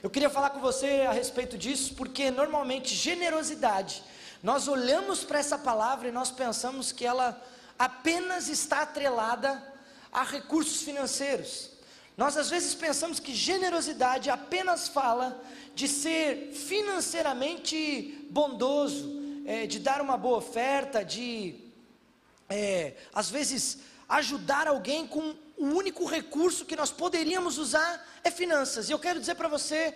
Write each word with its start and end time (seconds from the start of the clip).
Eu 0.00 0.08
queria 0.08 0.30
falar 0.30 0.50
com 0.50 0.60
você 0.60 1.04
a 1.08 1.12
respeito 1.12 1.58
disso, 1.58 1.94
porque 1.96 2.30
normalmente 2.30 2.94
generosidade, 2.94 4.04
nós 4.40 4.68
olhamos 4.68 5.24
para 5.24 5.40
essa 5.40 5.58
palavra 5.58 6.06
e 6.06 6.12
nós 6.12 6.30
pensamos 6.30 6.92
que 6.92 7.04
ela 7.04 7.42
apenas 7.76 8.48
está 8.48 8.82
atrelada 8.82 9.60
a 10.12 10.22
recursos 10.22 10.82
financeiros. 10.82 11.70
Nós 12.16 12.36
às 12.36 12.48
vezes 12.48 12.76
pensamos 12.76 13.18
que 13.18 13.34
generosidade 13.34 14.30
apenas 14.30 14.86
fala 14.86 15.42
de 15.74 15.88
ser 15.88 16.52
financeiramente 16.52 18.24
bondoso, 18.30 19.20
é, 19.44 19.66
de 19.66 19.80
dar 19.80 20.00
uma 20.00 20.16
boa 20.16 20.38
oferta, 20.38 21.04
de 21.04 21.56
é, 22.48 22.94
às 23.12 23.28
vezes 23.30 23.78
ajudar 24.08 24.68
alguém 24.68 25.08
com 25.08 25.34
o 25.58 25.66
único 25.66 26.04
recurso 26.06 26.64
que 26.64 26.76
nós 26.76 26.90
poderíamos 26.90 27.58
usar 27.58 28.06
é 28.22 28.30
finanças. 28.30 28.88
E 28.88 28.92
eu 28.92 28.98
quero 28.98 29.18
dizer 29.18 29.34
para 29.34 29.48
você 29.48 29.94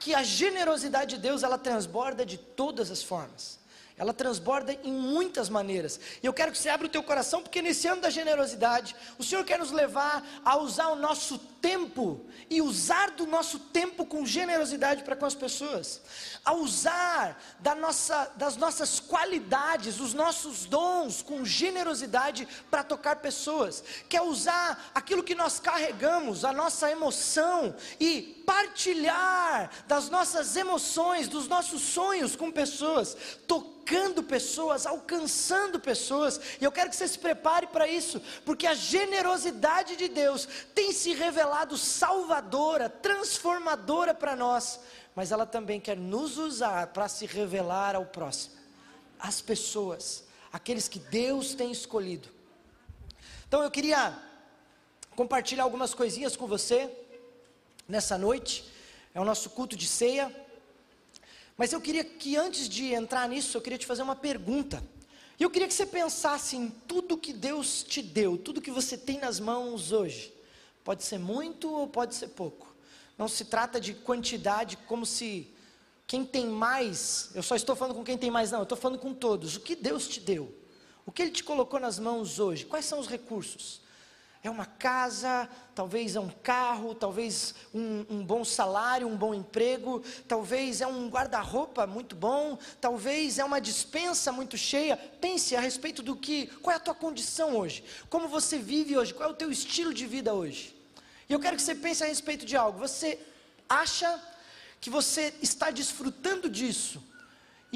que 0.00 0.14
a 0.14 0.22
generosidade 0.22 1.14
de 1.14 1.22
Deus 1.22 1.42
ela 1.42 1.56
transborda 1.56 2.26
de 2.26 2.36
todas 2.36 2.90
as 2.90 3.02
formas. 3.02 3.58
Ela 3.96 4.12
transborda 4.12 4.76
em 4.82 4.92
muitas 4.92 5.48
maneiras. 5.48 6.00
E 6.20 6.26
eu 6.26 6.32
quero 6.32 6.50
que 6.50 6.58
você 6.58 6.68
abra 6.68 6.88
o 6.88 6.90
teu 6.90 7.02
coração, 7.02 7.40
porque 7.40 7.62
nesse 7.62 7.86
ano 7.86 8.02
da 8.02 8.10
generosidade, 8.10 8.94
o 9.16 9.22
Senhor 9.22 9.44
quer 9.44 9.56
nos 9.56 9.70
levar 9.70 10.26
a 10.44 10.56
usar 10.56 10.88
o 10.88 10.96
nosso 10.96 11.38
tempo 11.38 12.26
e 12.50 12.60
usar 12.60 13.12
do 13.12 13.24
nosso 13.24 13.58
tempo 13.58 14.04
com 14.04 14.26
generosidade 14.26 15.04
para 15.04 15.14
com 15.14 15.24
as 15.24 15.34
pessoas, 15.34 16.02
a 16.44 16.52
usar 16.52 17.40
da 17.60 17.74
nossa, 17.74 18.32
das 18.36 18.56
nossas 18.56 18.98
qualidades, 18.98 20.00
os 20.00 20.12
nossos 20.12 20.66
dons 20.66 21.22
com 21.22 21.44
generosidade 21.44 22.48
para 22.68 22.82
tocar 22.82 23.16
pessoas, 23.16 23.82
quer 24.08 24.22
usar 24.22 24.90
aquilo 24.92 25.22
que 25.22 25.36
nós 25.36 25.60
carregamos, 25.60 26.44
a 26.44 26.52
nossa 26.52 26.90
emoção 26.90 27.74
e 28.00 28.42
partilhar 28.44 29.70
das 29.86 30.10
nossas 30.10 30.56
emoções, 30.56 31.28
dos 31.28 31.46
nossos 31.48 31.80
sonhos 31.80 32.34
com 32.34 32.50
pessoas, 32.50 33.16
tocando 33.46 33.83
pessoas, 34.22 34.86
alcançando 34.86 35.78
pessoas, 35.78 36.40
e 36.60 36.64
eu 36.64 36.72
quero 36.72 36.90
que 36.90 36.96
você 36.96 37.06
se 37.06 37.18
prepare 37.18 37.66
para 37.66 37.86
isso, 37.86 38.20
porque 38.44 38.66
a 38.66 38.74
generosidade 38.74 39.96
de 39.96 40.08
Deus 40.08 40.48
tem 40.74 40.92
se 40.92 41.12
revelado 41.14 41.76
salvadora, 41.76 42.88
transformadora 42.88 44.14
para 44.14 44.34
nós, 44.34 44.80
mas 45.14 45.30
ela 45.30 45.46
também 45.46 45.80
quer 45.80 45.96
nos 45.96 46.38
usar 46.38 46.88
para 46.88 47.08
se 47.08 47.26
revelar 47.26 47.94
ao 47.94 48.06
próximo, 48.06 48.54
às 49.18 49.40
pessoas, 49.40 50.24
aqueles 50.52 50.88
que 50.88 50.98
Deus 50.98 51.54
tem 51.54 51.70
escolhido. 51.70 52.28
Então 53.46 53.62
eu 53.62 53.70
queria 53.70 54.18
compartilhar 55.14 55.62
algumas 55.62 55.94
coisinhas 55.94 56.34
com 56.34 56.46
você 56.46 56.90
nessa 57.88 58.18
noite, 58.18 58.64
é 59.14 59.20
o 59.20 59.24
nosso 59.24 59.50
culto 59.50 59.76
de 59.76 59.86
ceia. 59.86 60.43
Mas 61.56 61.72
eu 61.72 61.80
queria 61.80 62.04
que 62.04 62.36
antes 62.36 62.68
de 62.68 62.92
entrar 62.92 63.28
nisso, 63.28 63.56
eu 63.56 63.60
queria 63.60 63.78
te 63.78 63.86
fazer 63.86 64.02
uma 64.02 64.16
pergunta. 64.16 64.82
E 65.38 65.42
eu 65.42 65.50
queria 65.50 65.68
que 65.68 65.74
você 65.74 65.86
pensasse 65.86 66.56
em 66.56 66.68
tudo 66.68 67.18
que 67.18 67.32
Deus 67.32 67.82
te 67.82 68.02
deu, 68.02 68.36
tudo 68.36 68.60
que 68.60 68.70
você 68.70 68.96
tem 68.96 69.18
nas 69.18 69.40
mãos 69.40 69.92
hoje. 69.92 70.32
Pode 70.82 71.02
ser 71.04 71.18
muito 71.18 71.72
ou 71.72 71.88
pode 71.88 72.14
ser 72.14 72.28
pouco. 72.28 72.74
Não 73.16 73.28
se 73.28 73.44
trata 73.44 73.80
de 73.80 73.94
quantidade 73.94 74.76
como 74.88 75.06
se 75.06 75.52
quem 76.06 76.24
tem 76.24 76.46
mais, 76.46 77.30
eu 77.34 77.42
só 77.42 77.56
estou 77.56 77.74
falando 77.74 77.94
com 77.94 78.04
quem 78.04 78.18
tem 78.18 78.30
mais, 78.30 78.50
não, 78.50 78.60
eu 78.60 78.64
estou 78.64 78.76
falando 78.76 78.98
com 78.98 79.14
todos. 79.14 79.56
O 79.56 79.60
que 79.60 79.74
Deus 79.74 80.06
te 80.06 80.20
deu? 80.20 80.54
O 81.06 81.12
que 81.12 81.22
Ele 81.22 81.30
te 81.30 81.42
colocou 81.42 81.80
nas 81.80 81.98
mãos 81.98 82.38
hoje? 82.38 82.64
Quais 82.64 82.84
são 82.84 82.98
os 82.98 83.06
recursos? 83.06 83.80
É 84.44 84.50
uma 84.50 84.66
casa, 84.66 85.48
talvez 85.74 86.14
é 86.16 86.20
um 86.20 86.28
carro, 86.28 86.94
talvez 86.94 87.54
um, 87.72 88.04
um 88.10 88.22
bom 88.22 88.44
salário, 88.44 89.08
um 89.08 89.16
bom 89.16 89.32
emprego, 89.32 90.04
talvez 90.28 90.82
é 90.82 90.86
um 90.86 91.08
guarda-roupa 91.08 91.86
muito 91.86 92.14
bom, 92.14 92.58
talvez 92.78 93.38
é 93.38 93.44
uma 93.44 93.58
dispensa 93.58 94.30
muito 94.30 94.58
cheia. 94.58 94.98
Pense 94.98 95.56
a 95.56 95.60
respeito 95.60 96.02
do 96.02 96.14
que, 96.14 96.48
qual 96.58 96.74
é 96.74 96.76
a 96.76 96.80
tua 96.80 96.94
condição 96.94 97.56
hoje, 97.56 97.82
como 98.10 98.28
você 98.28 98.58
vive 98.58 98.98
hoje, 98.98 99.14
qual 99.14 99.30
é 99.30 99.32
o 99.32 99.34
teu 99.34 99.50
estilo 99.50 99.94
de 99.94 100.04
vida 100.04 100.34
hoje. 100.34 100.76
E 101.26 101.32
eu 101.32 101.40
quero 101.40 101.56
que 101.56 101.62
você 101.62 101.74
pense 101.74 102.04
a 102.04 102.06
respeito 102.06 102.44
de 102.44 102.54
algo. 102.54 102.78
Você 102.78 103.18
acha 103.66 104.22
que 104.78 104.90
você 104.90 105.32
está 105.40 105.70
desfrutando 105.70 106.50
disso 106.50 107.02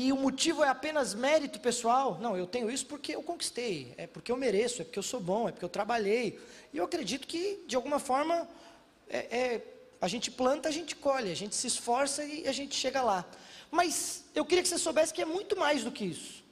e 0.01 0.13
o 0.13 0.17
motivo 0.17 0.63
é 0.63 0.69
apenas 0.69 1.13
mérito 1.13 1.59
pessoal? 1.59 2.19
Não, 2.21 2.37
eu 2.37 2.47
tenho 2.47 2.71
isso 2.71 2.87
porque 2.87 3.17
eu 3.17 3.21
conquistei, 3.21 3.93
é 3.97 4.07
porque 4.07 4.31
eu 4.31 4.37
mereço, 4.37 4.81
é 4.81 4.85
porque 4.85 4.99
eu 5.01 5.03
sou 5.03 5.19
bom, 5.19 5.49
é 5.49 5.51
porque 5.51 5.65
eu 5.65 5.69
trabalhei. 5.69 6.39
E 6.73 6.79
eu 6.79 6.85
acredito 6.85 7.27
que, 7.27 7.65
de 7.67 7.75
alguma 7.75 7.99
forma, 7.99 8.49
é, 9.09 9.19
é, 9.37 9.63
a 10.01 10.07
gente 10.07 10.31
planta, 10.31 10.69
a 10.69 10.71
gente 10.71 10.95
colhe, 10.95 11.33
a 11.33 11.35
gente 11.35 11.57
se 11.57 11.67
esforça 11.67 12.23
e 12.23 12.47
a 12.47 12.53
gente 12.53 12.77
chega 12.77 13.03
lá. 13.03 13.27
Mas 13.73 14.23
eu 14.37 14.45
queria 14.45 14.63
que 14.63 14.69
você 14.69 14.79
soubesse 14.79 15.13
que 15.13 15.21
é 15.21 15.25
muito 15.25 15.57
mais 15.57 15.83
do 15.83 15.91
que 15.91 16.05
isso. 16.05 16.45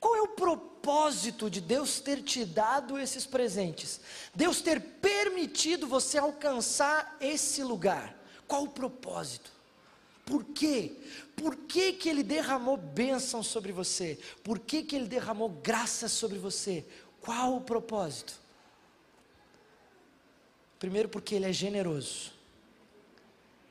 Qual 0.00 0.16
é 0.16 0.20
o 0.20 0.26
propósito 0.26 1.48
de 1.48 1.60
Deus 1.60 2.00
ter 2.00 2.20
te 2.20 2.44
dado 2.44 2.98
esses 2.98 3.24
presentes? 3.24 4.00
Deus 4.34 4.60
ter 4.60 4.80
permitido 4.80 5.86
você 5.86 6.18
alcançar 6.18 7.16
esse 7.20 7.62
lugar? 7.62 8.20
Qual 8.48 8.64
o 8.64 8.68
propósito? 8.68 9.52
Por 10.28 10.44
quê? 10.44 10.92
Por 11.34 11.56
que, 11.56 11.94
que 11.94 12.06
Ele 12.06 12.22
derramou 12.22 12.76
bênção 12.76 13.42
sobre 13.42 13.72
você? 13.72 14.18
Por 14.44 14.58
que, 14.58 14.82
que 14.82 14.94
Ele 14.94 15.06
derramou 15.06 15.48
graça 15.48 16.06
sobre 16.06 16.38
você? 16.38 16.84
Qual 17.18 17.56
o 17.56 17.62
propósito? 17.62 18.38
Primeiro, 20.78 21.08
porque 21.08 21.34
Ele 21.34 21.46
é 21.46 21.52
generoso, 21.52 22.30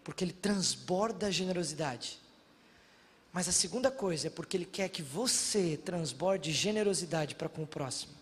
porque 0.03 0.23
Ele 0.23 0.33
transborda 0.33 1.27
a 1.27 1.31
generosidade. 1.31 2.19
Mas 3.31 3.47
a 3.47 3.51
segunda 3.51 3.91
coisa 3.91 4.25
é 4.25 4.31
porque 4.31 4.57
Ele 4.57 4.65
quer 4.65 4.89
que 4.89 5.03
você 5.03 5.77
transborde 5.77 6.51
generosidade 6.51 7.35
para 7.35 7.47
com 7.47 7.61
o 7.61 7.67
próximo. 7.67 8.13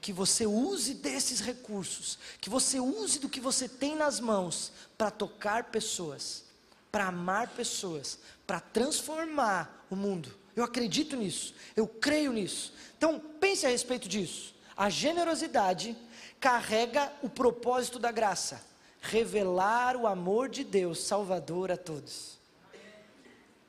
Que 0.00 0.12
você 0.12 0.46
use 0.46 0.94
desses 0.94 1.40
recursos, 1.40 2.16
que 2.40 2.48
você 2.48 2.78
use 2.78 3.18
do 3.18 3.28
que 3.28 3.40
você 3.40 3.68
tem 3.68 3.96
nas 3.96 4.20
mãos 4.20 4.70
para 4.96 5.10
tocar 5.10 5.64
pessoas, 5.64 6.45
para 6.90 7.06
amar 7.06 7.48
pessoas, 7.48 8.18
para 8.46 8.60
transformar 8.60 9.86
o 9.90 9.96
mundo. 9.96 10.34
Eu 10.54 10.64
acredito 10.64 11.16
nisso, 11.16 11.54
eu 11.74 11.86
creio 11.86 12.32
nisso. 12.32 12.72
Então, 12.96 13.20
pense 13.40 13.66
a 13.66 13.68
respeito 13.68 14.08
disso. 14.08 14.54
A 14.76 14.88
generosidade 14.88 15.96
carrega 16.40 17.12
o 17.22 17.28
propósito 17.28 17.98
da 17.98 18.10
graça 18.10 18.60
revelar 19.06 19.96
o 19.96 20.06
amor 20.06 20.48
de 20.48 20.64
Deus 20.64 21.00
salvador 21.00 21.70
a 21.70 21.76
todos. 21.76 22.36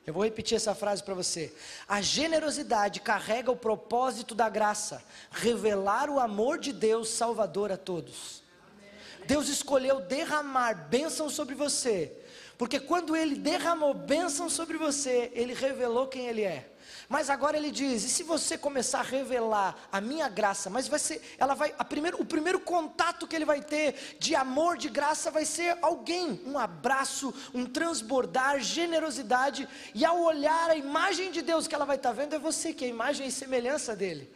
Eu 0.06 0.14
vou 0.14 0.24
repetir 0.24 0.56
essa 0.56 0.74
frase 0.74 1.02
para 1.02 1.14
você. 1.14 1.54
A 1.86 2.00
generosidade 2.00 3.00
carrega 3.00 3.50
o 3.50 3.56
propósito 3.56 4.34
da 4.34 4.48
graça, 4.48 5.02
revelar 5.30 6.08
o 6.08 6.18
amor 6.18 6.58
de 6.58 6.72
Deus 6.72 7.10
salvador 7.10 7.70
a 7.70 7.76
todos. 7.76 8.42
Deus 9.26 9.48
escolheu 9.48 10.00
derramar 10.00 10.88
bênção 10.88 11.28
sobre 11.28 11.54
você, 11.54 12.10
porque 12.58 12.78
quando 12.78 13.16
Ele 13.16 13.36
derramou 13.36 13.94
bênção 13.94 14.50
sobre 14.50 14.76
você, 14.76 15.30
Ele 15.32 15.54
revelou 15.54 16.08
quem 16.08 16.26
Ele 16.26 16.42
é. 16.42 16.68
Mas 17.08 17.30
agora 17.30 17.56
ele 17.56 17.70
diz: 17.70 18.04
e 18.04 18.08
se 18.08 18.22
você 18.22 18.58
começar 18.58 19.00
a 19.00 19.02
revelar 19.02 19.88
a 19.90 20.00
minha 20.00 20.28
graça, 20.28 20.68
mas 20.68 20.86
vai 20.88 20.98
ser, 20.98 21.22
ela 21.38 21.54
vai, 21.54 21.72
primeiro, 21.88 22.20
o 22.20 22.24
primeiro 22.24 22.60
contato 22.60 23.26
que 23.26 23.34
ele 23.34 23.46
vai 23.46 23.62
ter 23.62 24.16
de 24.18 24.34
amor, 24.34 24.76
de 24.76 24.90
graça, 24.90 25.30
vai 25.30 25.46
ser 25.46 25.78
alguém, 25.80 26.40
um 26.44 26.58
abraço, 26.58 27.32
um 27.54 27.64
transbordar, 27.64 28.60
generosidade, 28.60 29.66
e 29.94 30.04
ao 30.04 30.20
olhar 30.20 30.70
a 30.70 30.76
imagem 30.76 31.30
de 31.30 31.40
Deus 31.40 31.66
que 31.66 31.74
ela 31.74 31.86
vai 31.86 31.96
estar 31.96 32.12
vendo, 32.12 32.34
é 32.34 32.38
você, 32.38 32.74
que 32.74 32.84
é 32.84 32.88
a 32.88 32.90
imagem 32.90 33.26
e 33.26 33.32
semelhança 33.32 33.96
dele. 33.96 34.30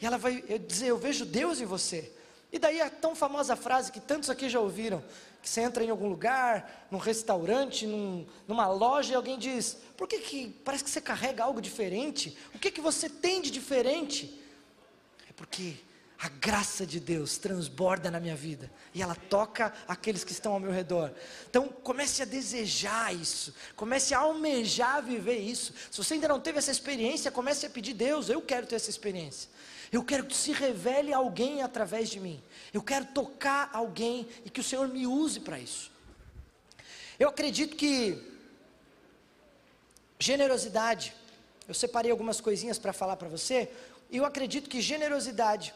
E 0.00 0.06
ela 0.06 0.18
vai 0.18 0.42
dizer: 0.66 0.88
Eu 0.88 0.98
vejo 0.98 1.24
Deus 1.24 1.60
em 1.60 1.66
você. 1.66 2.12
E 2.52 2.58
daí 2.58 2.80
a 2.80 2.90
tão 2.90 3.16
famosa 3.16 3.56
frase 3.56 3.90
que 3.90 4.00
tantos 4.00 4.30
aqui 4.30 4.48
já 4.48 4.60
ouviram: 4.60 5.02
que 5.42 5.48
você 5.48 5.60
entra 5.60 5.82
em 5.82 5.90
algum 5.90 6.08
lugar, 6.08 6.86
num 6.88 6.98
restaurante, 6.98 7.84
num, 7.84 8.24
numa 8.46 8.68
loja, 8.68 9.12
e 9.12 9.16
alguém 9.16 9.36
diz: 9.36 9.76
Por 9.96 10.06
que, 10.06 10.20
que 10.20 10.48
parece 10.64 10.84
que 10.84 10.90
você 10.90 11.00
carrega 11.00 11.42
algo 11.42 11.60
diferente? 11.60 12.38
O 12.54 12.58
que, 12.58 12.70
que 12.70 12.80
você 12.80 13.08
tem 13.08 13.42
de 13.42 13.50
diferente? 13.50 14.40
É 15.28 15.32
porque 15.32 15.74
a 16.22 16.28
graça 16.28 16.86
de 16.86 17.00
Deus 17.00 17.36
transborda 17.36 18.08
na 18.08 18.20
minha 18.20 18.36
vida 18.36 18.70
e 18.94 19.02
ela 19.02 19.16
toca 19.16 19.74
aqueles 19.88 20.22
que 20.22 20.30
estão 20.30 20.52
ao 20.52 20.60
meu 20.60 20.70
redor. 20.70 21.12
Então, 21.50 21.66
comece 21.66 22.22
a 22.22 22.24
desejar 22.24 23.12
isso, 23.12 23.52
comece 23.74 24.14
a 24.14 24.20
almejar 24.20 25.02
viver 25.02 25.38
isso. 25.38 25.74
Se 25.90 25.98
você 25.98 26.14
ainda 26.14 26.28
não 26.28 26.38
teve 26.38 26.58
essa 26.58 26.70
experiência, 26.70 27.28
comece 27.32 27.66
a 27.66 27.70
pedir: 27.70 27.94
Deus, 27.94 28.28
eu 28.28 28.40
quero 28.40 28.68
ter 28.68 28.76
essa 28.76 28.88
experiência. 28.88 29.50
Eu 29.90 30.04
quero 30.04 30.24
que 30.24 30.36
se 30.36 30.52
revele 30.52 31.12
alguém 31.12 31.60
através 31.60 32.08
de 32.08 32.20
mim. 32.20 32.40
Eu 32.72 32.84
quero 32.84 33.06
tocar 33.06 33.68
alguém 33.72 34.28
e 34.44 34.50
que 34.50 34.60
o 34.60 34.64
Senhor 34.64 34.86
me 34.86 35.08
use 35.08 35.40
para 35.40 35.58
isso. 35.58 35.90
Eu 37.18 37.30
acredito 37.30 37.74
que 37.74 38.22
generosidade, 40.20 41.12
eu 41.66 41.74
separei 41.74 42.12
algumas 42.12 42.40
coisinhas 42.40 42.78
para 42.78 42.92
falar 42.92 43.16
para 43.16 43.28
você, 43.28 43.68
e 44.08 44.18
eu 44.18 44.24
acredito 44.24 44.70
que 44.70 44.80
generosidade 44.80 45.74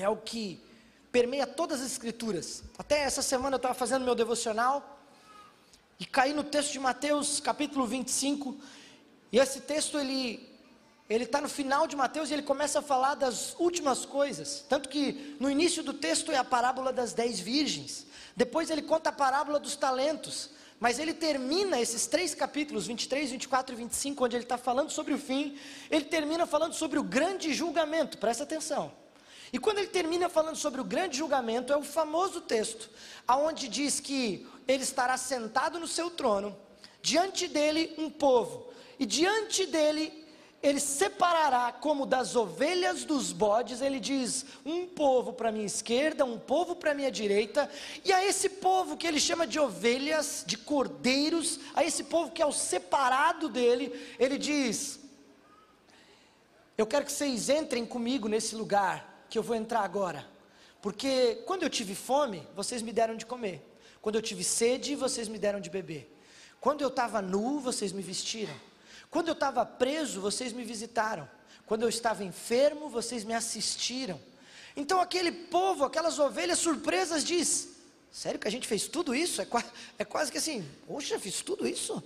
é 0.00 0.08
o 0.08 0.16
que 0.16 0.62
permeia 1.12 1.46
todas 1.46 1.80
as 1.80 1.92
escrituras. 1.92 2.62
Até 2.78 3.00
essa 3.00 3.22
semana 3.22 3.54
eu 3.54 3.58
estava 3.58 3.74
fazendo 3.74 4.04
meu 4.04 4.14
devocional, 4.14 5.00
e 6.00 6.06
cair 6.06 6.32
no 6.32 6.42
texto 6.42 6.72
de 6.72 6.80
Mateus, 6.80 7.40
capítulo 7.40 7.86
25. 7.86 8.56
E 9.30 9.38
esse 9.38 9.60
texto 9.60 9.98
ele 9.98 10.48
ele 11.10 11.24
está 11.24 11.40
no 11.40 11.48
final 11.48 11.88
de 11.88 11.96
Mateus 11.96 12.30
e 12.30 12.34
ele 12.34 12.42
começa 12.42 12.78
a 12.78 12.82
falar 12.82 13.16
das 13.16 13.56
últimas 13.58 14.06
coisas. 14.06 14.64
Tanto 14.68 14.88
que 14.88 15.36
no 15.40 15.50
início 15.50 15.82
do 15.82 15.92
texto 15.92 16.30
é 16.30 16.36
a 16.36 16.44
parábola 16.44 16.92
das 16.92 17.12
dez 17.12 17.40
virgens. 17.40 18.06
Depois 18.36 18.70
ele 18.70 18.80
conta 18.80 19.10
a 19.10 19.12
parábola 19.12 19.58
dos 19.58 19.74
talentos. 19.74 20.50
Mas 20.78 21.00
ele 21.00 21.12
termina 21.12 21.80
esses 21.80 22.06
três 22.06 22.32
capítulos, 22.32 22.86
23, 22.86 23.32
24 23.32 23.74
e 23.74 23.78
25, 23.78 24.24
onde 24.24 24.36
ele 24.36 24.44
está 24.44 24.56
falando 24.56 24.90
sobre 24.90 25.12
o 25.12 25.18
fim. 25.18 25.58
Ele 25.90 26.04
termina 26.04 26.46
falando 26.46 26.74
sobre 26.74 26.98
o 26.98 27.02
grande 27.02 27.52
julgamento, 27.52 28.16
presta 28.16 28.44
atenção. 28.44 28.92
E 29.52 29.58
quando 29.58 29.78
ele 29.78 29.88
termina 29.88 30.28
falando 30.28 30.56
sobre 30.56 30.80
o 30.80 30.84
grande 30.84 31.18
julgamento, 31.18 31.72
é 31.72 31.76
o 31.76 31.82
famoso 31.82 32.40
texto, 32.40 32.88
aonde 33.26 33.68
diz 33.68 33.98
que 33.98 34.46
ele 34.66 34.82
estará 34.82 35.16
sentado 35.16 35.80
no 35.80 35.88
seu 35.88 36.10
trono, 36.10 36.56
diante 37.02 37.48
dele 37.48 37.94
um 37.98 38.08
povo, 38.08 38.72
e 38.98 39.04
diante 39.04 39.66
dele 39.66 40.20
ele 40.62 40.78
separará 40.78 41.72
como 41.72 42.04
das 42.04 42.36
ovelhas 42.36 43.04
dos 43.04 43.32
bodes, 43.32 43.80
ele 43.80 43.98
diz: 43.98 44.44
um 44.64 44.86
povo 44.86 45.32
para 45.32 45.50
minha 45.50 45.64
esquerda, 45.64 46.24
um 46.24 46.38
povo 46.38 46.76
para 46.76 46.94
minha 46.94 47.10
direita, 47.10 47.68
e 48.04 48.12
a 48.12 48.24
esse 48.24 48.48
povo 48.48 48.96
que 48.96 49.06
ele 49.06 49.18
chama 49.18 49.46
de 49.46 49.58
ovelhas, 49.58 50.44
de 50.46 50.58
cordeiros, 50.58 51.58
a 51.74 51.82
esse 51.82 52.04
povo 52.04 52.30
que 52.30 52.42
é 52.42 52.46
o 52.46 52.52
separado 52.52 53.48
dele, 53.48 54.14
ele 54.18 54.36
diz: 54.36 55.00
Eu 56.76 56.86
quero 56.86 57.06
que 57.06 57.12
vocês 57.12 57.48
entrem 57.48 57.86
comigo 57.86 58.28
nesse 58.28 58.54
lugar 58.54 59.09
que 59.30 59.38
eu 59.38 59.42
vou 59.42 59.56
entrar 59.56 59.80
agora, 59.80 60.26
porque 60.82 61.42
quando 61.46 61.62
eu 61.62 61.70
tive 61.70 61.94
fome, 61.94 62.46
vocês 62.54 62.82
me 62.82 62.92
deram 62.92 63.16
de 63.16 63.24
comer, 63.24 63.64
quando 64.02 64.16
eu 64.16 64.22
tive 64.22 64.42
sede, 64.42 64.94
vocês 64.94 65.28
me 65.28 65.38
deram 65.38 65.60
de 65.60 65.70
beber, 65.70 66.12
quando 66.60 66.82
eu 66.82 66.88
estava 66.88 67.22
nu, 67.22 67.58
vocês 67.60 67.92
me 67.92 68.02
vestiram. 68.02 68.54
Quando 69.10 69.28
eu 69.28 69.32
estava 69.32 69.64
preso, 69.64 70.20
vocês 70.20 70.52
me 70.52 70.62
visitaram. 70.62 71.28
Quando 71.66 71.82
eu 71.82 71.88
estava 71.88 72.22
enfermo, 72.22 72.88
vocês 72.88 73.24
me 73.24 73.32
assistiram. 73.32 74.20
Então 74.76 75.00
aquele 75.00 75.32
povo, 75.32 75.84
aquelas 75.84 76.18
ovelhas 76.18 76.58
surpresas 76.58 77.24
diz: 77.24 77.70
Sério 78.12 78.38
que 78.38 78.46
a 78.46 78.50
gente 78.50 78.68
fez 78.68 78.86
tudo 78.86 79.14
isso? 79.14 79.40
É, 79.40 79.46
é 79.98 80.04
quase 80.04 80.30
que 80.30 80.38
assim, 80.38 80.68
poxa, 80.86 81.18
fiz 81.18 81.40
tudo 81.40 81.66
isso? 81.66 82.02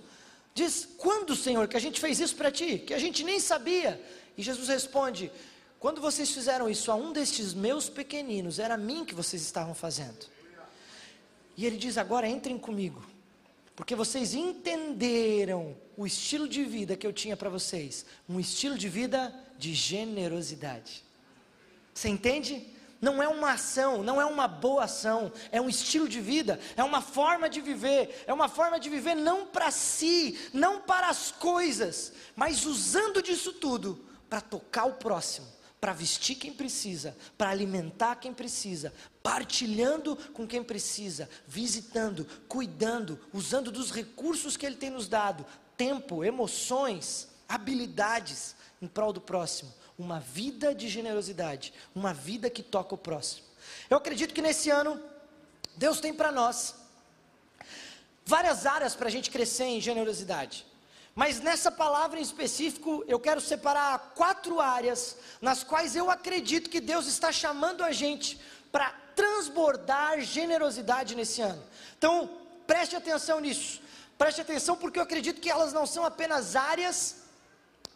Diz: 0.53 0.87
Quando, 0.97 1.35
Senhor, 1.35 1.67
que 1.67 1.77
a 1.77 1.81
gente 1.81 1.99
fez 1.99 2.19
isso 2.19 2.35
para 2.35 2.51
ti? 2.51 2.79
Que 2.79 2.93
a 2.93 2.99
gente 2.99 3.23
nem 3.23 3.39
sabia. 3.39 4.01
E 4.37 4.41
Jesus 4.41 4.67
responde: 4.67 5.31
Quando 5.85 6.01
vocês 6.01 6.31
fizeram 6.31 6.67
isso 6.67 6.91
a 6.91 6.95
um 6.95 7.13
destes 7.13 7.53
meus 7.53 7.87
pequeninos, 7.87 8.57
era 8.57 8.73
a 8.73 8.77
mim 8.77 9.05
que 9.05 9.13
vocês 9.13 9.43
estavam 9.43 9.75
fazendo. 9.75 10.25
E 11.55 11.63
ele 11.63 11.77
diz: 11.77 11.95
Agora 11.99 12.27
entrem 12.27 12.57
comigo 12.57 13.05
porque 13.75 13.93
vocês 13.93 14.33
entenderam 14.33 15.77
o 15.95 16.07
estilo 16.07 16.47
de 16.49 16.63
vida 16.63 16.97
que 16.97 17.05
eu 17.05 17.13
tinha 17.13 17.37
para 17.37 17.51
vocês, 17.51 18.03
um 18.27 18.39
estilo 18.39 18.75
de 18.75 18.89
vida 18.89 19.31
de 19.59 19.75
generosidade. 19.75 21.03
Você 21.93 22.09
entende? 22.09 22.65
Não 22.99 23.21
é 23.21 23.27
uma 23.27 23.51
ação, 23.51 24.01
não 24.01 24.19
é 24.19 24.25
uma 24.25 24.47
boa 24.47 24.85
ação, 24.85 25.31
é 25.51 25.61
um 25.61 25.69
estilo 25.69 26.09
de 26.09 26.19
vida, 26.19 26.59
é 26.75 26.83
uma 26.83 26.99
forma 26.99 27.47
de 27.47 27.61
viver, 27.61 28.23
é 28.25 28.33
uma 28.33 28.49
forma 28.49 28.79
de 28.79 28.89
viver 28.89 29.13
não 29.13 29.45
para 29.45 29.69
si, 29.69 30.49
não 30.51 30.81
para 30.81 31.09
as 31.09 31.29
coisas, 31.29 32.11
mas 32.35 32.65
usando 32.65 33.21
disso 33.21 33.53
tudo 33.53 34.03
para 34.27 34.41
tocar 34.41 34.85
o 34.85 34.93
próximo, 34.93 35.53
para 35.79 35.93
vestir 35.93 36.35
quem 36.35 36.53
precisa, 36.53 37.15
para 37.37 37.49
alimentar 37.49 38.15
quem 38.15 38.33
precisa, 38.33 38.93
partilhando 39.21 40.15
com 40.33 40.47
quem 40.47 40.63
precisa, 40.63 41.29
visitando, 41.47 42.25
cuidando, 42.47 43.19
usando 43.33 43.71
dos 43.71 43.91
recursos 43.91 44.57
que 44.57 44.65
Ele 44.65 44.75
tem 44.75 44.89
nos 44.89 45.07
dado 45.07 45.45
tempo, 45.77 46.23
emoções, 46.23 47.27
habilidades 47.47 48.55
em 48.81 48.87
prol 48.87 49.13
do 49.13 49.21
próximo. 49.21 49.73
Uma 49.97 50.19
vida 50.19 50.73
de 50.73 50.89
generosidade, 50.89 51.73
uma 51.93 52.13
vida 52.13 52.49
que 52.49 52.63
toca 52.63 52.95
o 52.95 52.97
próximo. 52.97 53.45
Eu 53.89 53.97
acredito 53.97 54.33
que 54.33 54.41
nesse 54.41 54.69
ano, 54.69 55.01
Deus 55.77 55.99
tem 55.99 56.13
para 56.13 56.31
nós 56.31 56.75
várias 58.25 58.65
áreas 58.65 58.95
para 58.95 59.07
a 59.07 59.11
gente 59.11 59.29
crescer 59.29 59.65
em 59.65 59.79
generosidade. 59.79 60.65
Mas 61.15 61.39
nessa 61.39 61.71
palavra 61.71 62.19
em 62.19 62.21
específico, 62.21 63.01
eu 63.07 63.17
quero 63.17 63.39
separar 63.39 64.11
quatro 64.15 64.59
áreas 64.59 65.15
nas 65.39 65.63
quais 65.63 65.95
eu 65.95 66.11
acredito 66.11 66.69
que 66.69 66.81
Deus 66.81 67.07
está 67.07 67.31
chamando 67.31 67.85
a 67.85 67.93
gente 67.93 68.37
para 68.69 68.91
transbordar 69.15 70.19
generosidade 70.19 71.15
nesse 71.15 71.41
ano. 71.41 71.63
Então, 71.97 72.29
preste 72.67 72.97
atenção 72.97 73.39
nisso. 73.39 73.81
Preste 74.17 74.41
atenção 74.41 74.75
porque 74.75 74.99
eu 74.99 75.03
acredito 75.03 75.39
que 75.39 75.49
elas 75.49 75.71
não 75.71 75.85
são 75.85 76.03
apenas 76.03 76.53
áreas 76.53 77.24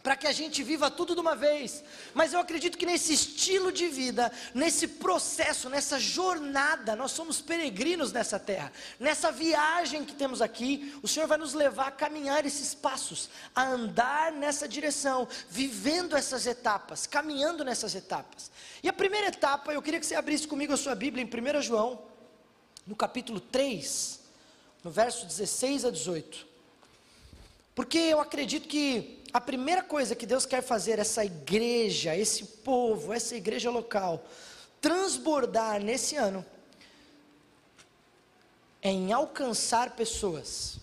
para 0.01 0.15
que 0.15 0.27
a 0.27 0.31
gente 0.31 0.63
viva 0.63 0.89
tudo 0.89 1.13
de 1.13 1.19
uma 1.19 1.35
vez. 1.35 1.83
Mas 2.13 2.31
eu 2.31 2.39
acredito 2.39 2.77
que 2.77 2.85
nesse 2.85 3.13
estilo 3.13 3.71
de 3.71 3.87
vida, 3.87 4.31
nesse 4.53 4.87
processo, 4.87 5.69
nessa 5.69 5.99
jornada, 5.99 6.95
nós 6.95 7.11
somos 7.11 7.41
peregrinos 7.41 8.13
nessa 8.13 8.39
terra. 8.39 8.71
Nessa 8.99 9.31
viagem 9.31 10.05
que 10.05 10.15
temos 10.15 10.41
aqui, 10.41 10.97
o 11.03 11.07
Senhor 11.07 11.27
vai 11.27 11.37
nos 11.37 11.53
levar 11.53 11.87
a 11.87 11.91
caminhar 11.91 12.45
esses 12.45 12.73
passos, 12.73 13.29
a 13.53 13.67
andar 13.67 14.31
nessa 14.31 14.67
direção, 14.67 15.27
vivendo 15.49 16.15
essas 16.15 16.47
etapas, 16.47 17.05
caminhando 17.05 17.65
nessas 17.65 17.93
etapas. 17.93 18.49
E 18.81 18.87
a 18.87 18.93
primeira 18.93 19.27
etapa, 19.27 19.73
eu 19.73 19.81
queria 19.81 19.99
que 19.99 20.05
você 20.05 20.15
abrisse 20.15 20.47
comigo 20.47 20.71
a 20.71 20.77
sua 20.77 20.95
Bíblia 20.95 21.23
em 21.23 21.57
1 21.57 21.61
João, 21.61 22.01
no 22.87 22.95
capítulo 22.95 23.41
3, 23.41 24.19
no 24.81 24.89
verso 24.89 25.25
16 25.25 25.83
a 25.83 25.91
18. 25.91 26.47
Porque 27.75 27.97
eu 27.97 28.19
acredito 28.19 28.67
que 28.67 29.18
a 29.31 29.39
primeira 29.39 29.83
coisa 29.83 30.15
que 30.15 30.25
Deus 30.25 30.45
quer 30.45 30.61
fazer 30.61 30.97
essa 30.97 31.23
igreja, 31.23 32.15
esse 32.15 32.43
povo, 32.43 33.13
essa 33.13 33.35
igreja 33.35 33.69
local, 33.69 34.25
transbordar 34.81 35.81
nesse 35.81 36.15
ano, 36.15 36.45
é 38.81 38.89
em 38.89 39.11
alcançar 39.11 39.91
pessoas. 39.91 40.77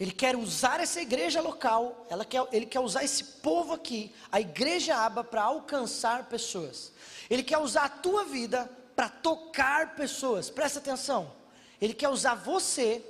Ele 0.00 0.12
quer 0.12 0.34
usar 0.34 0.80
essa 0.80 1.00
igreja 1.00 1.40
local, 1.40 2.06
quer, 2.28 2.46
ele 2.52 2.66
quer 2.66 2.80
usar 2.80 3.04
esse 3.04 3.22
povo 3.22 3.72
aqui, 3.72 4.12
a 4.30 4.40
igreja 4.40 4.96
aba, 4.96 5.22
para 5.22 5.42
alcançar 5.42 6.24
pessoas. 6.24 6.90
Ele 7.28 7.42
quer 7.42 7.58
usar 7.58 7.84
a 7.84 7.88
tua 7.88 8.24
vida 8.24 8.70
para 8.96 9.08
tocar 9.08 9.94
pessoas, 9.94 10.50
presta 10.50 10.78
atenção. 10.78 11.32
Ele 11.80 11.94
quer 11.94 12.08
usar 12.08 12.34
você 12.34 13.04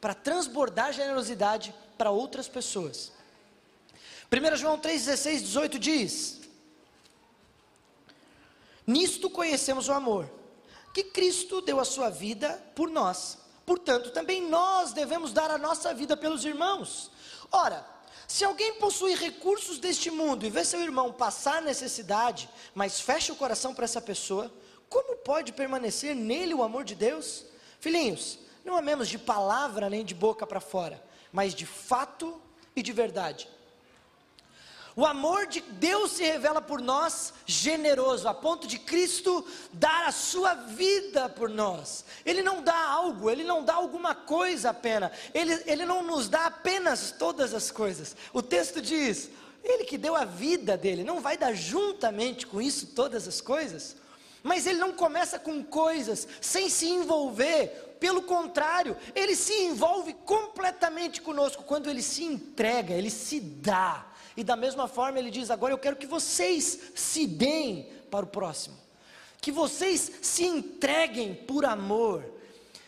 para 0.00 0.14
transbordar 0.14 0.92
generosidade 0.92 1.74
para 2.04 2.10
outras 2.10 2.46
pessoas. 2.46 3.10
1 4.30 4.56
João 4.56 4.78
3,16, 4.78 5.40
18 5.40 5.78
diz: 5.78 6.40
Nisto 8.86 9.30
conhecemos 9.30 9.88
o 9.88 9.92
amor, 9.94 10.30
que 10.92 11.02
Cristo 11.02 11.62
deu 11.62 11.80
a 11.80 11.84
sua 11.86 12.10
vida 12.10 12.62
por 12.76 12.90
nós. 12.90 13.38
Portanto, 13.64 14.10
também 14.10 14.42
nós 14.42 14.92
devemos 14.92 15.32
dar 15.32 15.50
a 15.50 15.56
nossa 15.56 15.94
vida 15.94 16.14
pelos 16.14 16.44
irmãos. 16.44 17.10
Ora, 17.50 17.82
se 18.28 18.44
alguém 18.44 18.74
possui 18.74 19.14
recursos 19.14 19.78
deste 19.78 20.10
mundo 20.10 20.44
e 20.44 20.50
vê 20.50 20.62
seu 20.62 20.82
irmão 20.82 21.10
passar 21.10 21.62
necessidade, 21.62 22.50
mas 22.74 23.00
fecha 23.00 23.32
o 23.32 23.36
coração 23.36 23.74
para 23.74 23.86
essa 23.86 24.02
pessoa, 24.02 24.52
como 24.90 25.16
pode 25.16 25.54
permanecer 25.54 26.14
nele 26.14 26.52
o 26.52 26.62
amor 26.62 26.84
de 26.84 26.94
Deus? 26.94 27.46
Filhinhos, 27.80 28.38
não 28.62 28.76
amemos 28.76 29.08
de 29.08 29.16
palavra 29.16 29.88
nem 29.88 30.04
de 30.04 30.14
boca 30.14 30.46
para 30.46 30.60
fora, 30.60 31.02
mas 31.34 31.52
de 31.52 31.66
fato 31.66 32.40
e 32.76 32.80
de 32.80 32.92
verdade. 32.92 33.48
O 34.94 35.04
amor 35.04 35.48
de 35.48 35.60
Deus 35.60 36.12
se 36.12 36.22
revela 36.22 36.62
por 36.62 36.80
nós 36.80 37.34
generoso, 37.44 38.28
a 38.28 38.32
ponto 38.32 38.68
de 38.68 38.78
Cristo 38.78 39.44
dar 39.72 40.06
a 40.06 40.12
sua 40.12 40.54
vida 40.54 41.28
por 41.28 41.48
nós. 41.48 42.04
Ele 42.24 42.40
não 42.40 42.62
dá 42.62 42.78
algo, 42.78 43.28
ele 43.28 43.42
não 43.42 43.64
dá 43.64 43.74
alguma 43.74 44.14
coisa 44.14 44.70
apenas, 44.70 45.10
ele, 45.34 45.60
ele 45.66 45.84
não 45.84 46.04
nos 46.04 46.28
dá 46.28 46.46
apenas 46.46 47.10
todas 47.10 47.52
as 47.52 47.72
coisas. 47.72 48.14
O 48.32 48.40
texto 48.40 48.80
diz: 48.80 49.28
Ele 49.64 49.82
que 49.82 49.98
deu 49.98 50.14
a 50.14 50.24
vida 50.24 50.76
dele, 50.76 51.02
não 51.02 51.20
vai 51.20 51.36
dar 51.36 51.52
juntamente 51.52 52.46
com 52.46 52.62
isso 52.62 52.86
todas 52.94 53.26
as 53.26 53.40
coisas? 53.40 53.96
Mas 54.44 54.66
ele 54.66 54.78
não 54.78 54.92
começa 54.92 55.38
com 55.38 55.64
coisas 55.64 56.28
sem 56.40 56.68
se 56.68 56.86
envolver 56.86 57.93
pelo 58.04 58.20
contrário, 58.20 58.98
ele 59.14 59.34
se 59.34 59.54
envolve 59.62 60.12
completamente 60.26 61.22
conosco 61.22 61.62
quando 61.62 61.88
ele 61.88 62.02
se 62.02 62.22
entrega, 62.22 62.92
ele 62.92 63.08
se 63.08 63.40
dá. 63.40 64.04
E 64.36 64.44
da 64.44 64.54
mesma 64.54 64.86
forma 64.86 65.18
ele 65.18 65.30
diz: 65.30 65.50
agora 65.50 65.72
eu 65.72 65.78
quero 65.78 65.96
que 65.96 66.06
vocês 66.06 66.92
se 66.94 67.26
deem 67.26 67.90
para 68.10 68.26
o 68.26 68.28
próximo, 68.28 68.76
que 69.40 69.50
vocês 69.50 70.18
se 70.20 70.44
entreguem 70.44 71.34
por 71.34 71.64
amor, 71.64 72.22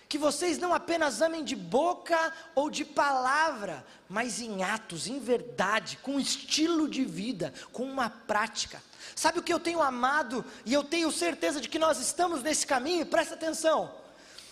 que 0.06 0.18
vocês 0.18 0.58
não 0.58 0.74
apenas 0.74 1.22
amem 1.22 1.42
de 1.42 1.56
boca 1.56 2.30
ou 2.54 2.68
de 2.68 2.84
palavra, 2.84 3.86
mas 4.10 4.38
em 4.42 4.62
atos, 4.62 5.06
em 5.06 5.18
verdade, 5.18 5.96
com 6.02 6.20
estilo 6.20 6.86
de 6.86 7.06
vida, 7.06 7.54
com 7.72 7.84
uma 7.84 8.10
prática. 8.10 8.82
Sabe 9.14 9.38
o 9.38 9.42
que 9.42 9.54
eu 9.54 9.60
tenho 9.60 9.80
amado 9.80 10.44
e 10.66 10.74
eu 10.74 10.84
tenho 10.84 11.10
certeza 11.10 11.58
de 11.58 11.70
que 11.70 11.78
nós 11.78 11.98
estamos 11.98 12.42
nesse 12.42 12.66
caminho? 12.66 13.06
Presta 13.06 13.32
atenção. 13.32 14.04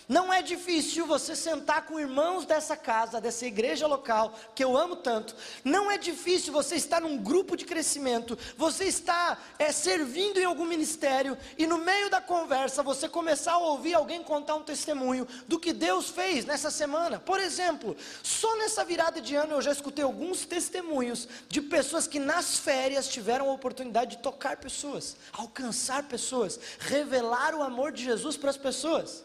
Não 0.07 0.31
é 0.31 0.41
difícil 0.41 1.07
você 1.07 1.35
sentar 1.35 1.85
com 1.85 1.99
irmãos 1.99 2.45
dessa 2.45 2.77
casa, 2.77 3.19
dessa 3.19 3.45
igreja 3.45 3.87
local, 3.87 4.37
que 4.53 4.63
eu 4.63 4.77
amo 4.77 4.95
tanto. 4.95 5.35
Não 5.63 5.89
é 5.89 5.97
difícil 5.97 6.53
você 6.53 6.75
estar 6.75 7.01
num 7.01 7.17
grupo 7.17 7.57
de 7.57 7.65
crescimento, 7.65 8.37
você 8.55 8.85
está 8.85 9.37
é, 9.57 9.71
servindo 9.71 10.37
em 10.37 10.45
algum 10.45 10.65
ministério 10.65 11.35
e 11.57 11.65
no 11.65 11.79
meio 11.79 12.09
da 12.09 12.21
conversa 12.21 12.83
você 12.83 13.09
começar 13.09 13.53
a 13.53 13.57
ouvir 13.57 13.95
alguém 13.95 14.21
contar 14.21 14.55
um 14.55 14.63
testemunho 14.63 15.27
do 15.47 15.59
que 15.59 15.73
Deus 15.73 16.09
fez 16.09 16.45
nessa 16.45 16.69
semana. 16.69 17.19
Por 17.19 17.39
exemplo, 17.39 17.97
só 18.21 18.55
nessa 18.57 18.85
virada 18.85 19.19
de 19.19 19.35
ano 19.35 19.53
eu 19.53 19.61
já 19.61 19.71
escutei 19.71 20.03
alguns 20.03 20.45
testemunhos 20.45 21.27
de 21.49 21.61
pessoas 21.61 22.05
que 22.05 22.19
nas 22.19 22.57
férias 22.57 23.07
tiveram 23.07 23.49
a 23.49 23.53
oportunidade 23.53 24.17
de 24.17 24.21
tocar 24.21 24.57
pessoas, 24.57 25.17
alcançar 25.33 26.03
pessoas, 26.03 26.59
revelar 26.79 27.55
o 27.55 27.63
amor 27.63 27.91
de 27.91 28.03
Jesus 28.03 28.37
para 28.37 28.51
as 28.51 28.57
pessoas 28.57 29.23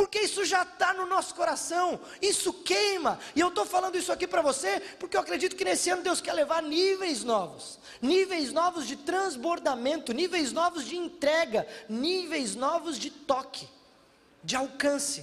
porque 0.00 0.20
isso 0.20 0.46
já 0.46 0.62
está 0.62 0.94
no 0.94 1.04
nosso 1.04 1.34
coração, 1.34 2.00
isso 2.22 2.54
queima, 2.54 3.18
e 3.36 3.40
eu 3.40 3.48
estou 3.48 3.66
falando 3.66 3.98
isso 3.98 4.10
aqui 4.10 4.26
para 4.26 4.40
você, 4.40 4.80
porque 4.98 5.14
eu 5.14 5.20
acredito 5.20 5.54
que 5.54 5.62
nesse 5.62 5.90
ano 5.90 6.02
Deus 6.02 6.22
quer 6.22 6.32
levar 6.32 6.62
níveis 6.62 7.22
novos, 7.22 7.78
níveis 8.00 8.50
novos 8.50 8.86
de 8.86 8.96
transbordamento, 8.96 10.14
níveis 10.14 10.52
novos 10.52 10.86
de 10.86 10.96
entrega, 10.96 11.68
níveis 11.86 12.54
novos 12.54 12.98
de 12.98 13.10
toque, 13.10 13.68
de 14.42 14.56
alcance. 14.56 15.22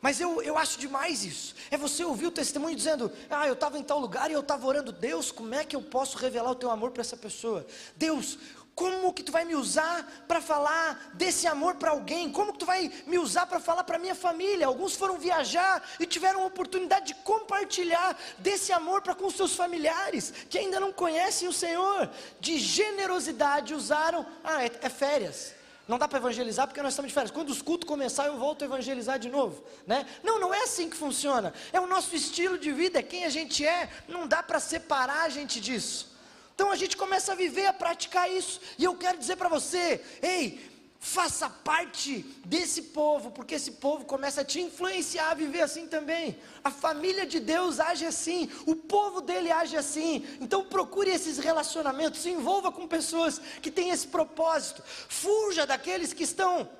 Mas 0.00 0.20
eu, 0.20 0.42
eu 0.42 0.58
acho 0.58 0.76
demais 0.76 1.24
isso. 1.24 1.54
É 1.70 1.76
você 1.76 2.04
ouvir 2.04 2.26
o 2.26 2.32
testemunho 2.32 2.76
dizendo: 2.76 3.10
Ah, 3.30 3.46
eu 3.46 3.54
estava 3.54 3.78
em 3.78 3.82
tal 3.82 3.98
lugar 4.00 4.28
e 4.28 4.34
eu 4.34 4.40
estava 4.40 4.66
orando, 4.66 4.92
Deus, 4.92 5.30
como 5.30 5.54
é 5.54 5.64
que 5.64 5.74
eu 5.74 5.80
posso 5.80 6.18
revelar 6.18 6.50
o 6.50 6.56
teu 6.56 6.70
amor 6.70 6.90
para 6.90 7.00
essa 7.00 7.16
pessoa? 7.16 7.64
Deus, 7.96 8.38
como 8.74 9.12
que 9.12 9.22
tu 9.22 9.30
vai 9.30 9.44
me 9.44 9.54
usar 9.54 10.24
para 10.26 10.40
falar 10.40 11.12
desse 11.14 11.46
amor 11.46 11.76
para 11.76 11.90
alguém? 11.90 12.30
Como 12.30 12.52
que 12.52 12.58
tu 12.58 12.66
vai 12.66 12.90
me 13.06 13.18
usar 13.18 13.46
para 13.46 13.60
falar 13.60 13.84
para 13.84 13.98
minha 13.98 14.14
família? 14.14 14.66
Alguns 14.66 14.96
foram 14.96 15.16
viajar 15.16 15.82
e 16.00 16.06
tiveram 16.06 16.42
a 16.42 16.46
oportunidade 16.46 17.06
de 17.06 17.14
compartilhar 17.14 18.18
desse 18.38 18.72
amor 18.72 19.00
para 19.00 19.14
com 19.14 19.30
seus 19.30 19.54
familiares 19.54 20.32
que 20.50 20.58
ainda 20.58 20.80
não 20.80 20.92
conhecem 20.92 21.46
o 21.46 21.52
Senhor. 21.52 22.10
De 22.40 22.58
generosidade 22.58 23.74
usaram, 23.74 24.26
ah, 24.42 24.64
é, 24.64 24.70
é 24.82 24.88
férias. 24.88 25.54
Não 25.86 25.98
dá 25.98 26.08
para 26.08 26.18
evangelizar 26.18 26.66
porque 26.66 26.82
nós 26.82 26.94
estamos 26.94 27.10
de 27.10 27.14
férias. 27.14 27.30
Quando 27.30 27.50
os 27.50 27.62
cultos 27.62 27.86
começar, 27.86 28.26
eu 28.26 28.38
volto 28.38 28.62
a 28.62 28.64
evangelizar 28.64 29.18
de 29.18 29.28
novo, 29.28 29.62
né? 29.86 30.06
Não, 30.22 30.40
não 30.40 30.52
é 30.52 30.62
assim 30.62 30.88
que 30.88 30.96
funciona. 30.96 31.52
É 31.72 31.78
o 31.78 31.86
nosso 31.86 32.16
estilo 32.16 32.58
de 32.58 32.72
vida, 32.72 32.98
é 32.98 33.02
quem 33.02 33.24
a 33.24 33.28
gente 33.28 33.64
é. 33.64 33.90
Não 34.08 34.26
dá 34.26 34.42
para 34.42 34.58
separar 34.58 35.24
a 35.24 35.28
gente 35.28 35.60
disso. 35.60 36.13
Então 36.54 36.70
a 36.70 36.76
gente 36.76 36.96
começa 36.96 37.32
a 37.32 37.34
viver, 37.34 37.66
a 37.66 37.72
praticar 37.72 38.30
isso. 38.30 38.60
E 38.78 38.84
eu 38.84 38.94
quero 38.96 39.18
dizer 39.18 39.36
para 39.36 39.48
você: 39.48 40.00
ei, 40.22 40.74
faça 41.04 41.50
parte 41.50 42.24
desse 42.46 42.80
povo, 42.80 43.30
porque 43.30 43.56
esse 43.56 43.72
povo 43.72 44.06
começa 44.06 44.40
a 44.40 44.44
te 44.44 44.60
influenciar 44.60 45.32
a 45.32 45.34
viver 45.34 45.60
assim 45.60 45.86
também. 45.86 46.38
A 46.62 46.70
família 46.70 47.26
de 47.26 47.40
Deus 47.40 47.78
age 47.78 48.06
assim, 48.06 48.50
o 48.66 48.74
povo 48.74 49.20
dele 49.20 49.50
age 49.50 49.76
assim. 49.76 50.26
Então 50.40 50.64
procure 50.64 51.10
esses 51.10 51.36
relacionamentos, 51.36 52.20
se 52.20 52.30
envolva 52.30 52.72
com 52.72 52.88
pessoas 52.88 53.38
que 53.60 53.70
têm 53.70 53.90
esse 53.90 54.06
propósito. 54.06 54.82
Fuja 55.08 55.66
daqueles 55.66 56.14
que 56.14 56.22
estão 56.22 56.70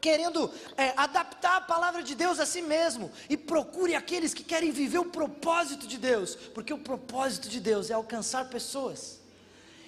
querendo 0.00 0.50
é, 0.76 0.92
adaptar 0.96 1.56
a 1.56 1.60
palavra 1.60 2.02
de 2.02 2.14
Deus 2.14 2.40
a 2.40 2.46
si 2.46 2.62
mesmo, 2.62 3.10
e 3.28 3.36
procure 3.36 3.94
aqueles 3.94 4.32
que 4.32 4.42
querem 4.42 4.70
viver 4.70 4.98
o 4.98 5.04
propósito 5.04 5.86
de 5.86 5.98
Deus, 5.98 6.34
porque 6.34 6.72
o 6.72 6.78
propósito 6.78 7.48
de 7.48 7.60
Deus 7.60 7.90
é 7.90 7.94
alcançar 7.94 8.48
pessoas. 8.48 9.20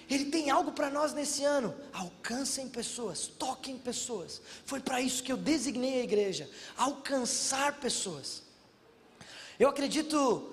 Ele 0.09 0.25
tem 0.25 0.49
algo 0.49 0.71
para 0.71 0.89
nós 0.89 1.13
nesse 1.13 1.43
ano. 1.43 1.73
Alcancem 1.91 2.69
pessoas, 2.69 3.27
toquem 3.27 3.77
pessoas. 3.77 4.41
Foi 4.65 4.79
para 4.79 5.01
isso 5.01 5.23
que 5.23 5.31
eu 5.31 5.37
designei 5.37 6.01
a 6.01 6.03
igreja 6.03 6.49
alcançar 6.77 7.79
pessoas. 7.79 8.43
Eu 9.59 9.69
acredito 9.69 10.51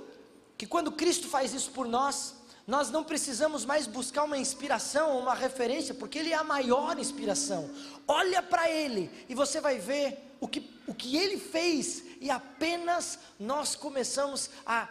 que 0.56 0.66
quando 0.66 0.92
Cristo 0.92 1.28
faz 1.28 1.52
isso 1.52 1.70
por 1.72 1.86
nós, 1.86 2.34
nós 2.70 2.88
não 2.88 3.02
precisamos 3.02 3.64
mais 3.64 3.88
buscar 3.88 4.22
uma 4.22 4.38
inspiração, 4.38 5.18
uma 5.18 5.34
referência, 5.34 5.92
porque 5.92 6.20
Ele 6.20 6.32
é 6.32 6.36
a 6.36 6.44
maior 6.44 6.96
inspiração. 7.00 7.68
Olha 8.06 8.40
para 8.40 8.70
Ele 8.70 9.10
e 9.28 9.34
você 9.34 9.60
vai 9.60 9.80
ver 9.80 10.36
o 10.40 10.46
que, 10.46 10.70
o 10.86 10.94
que 10.94 11.16
Ele 11.16 11.36
fez, 11.36 12.04
e 12.20 12.30
apenas 12.30 13.18
nós 13.40 13.74
começamos 13.74 14.50
a 14.64 14.88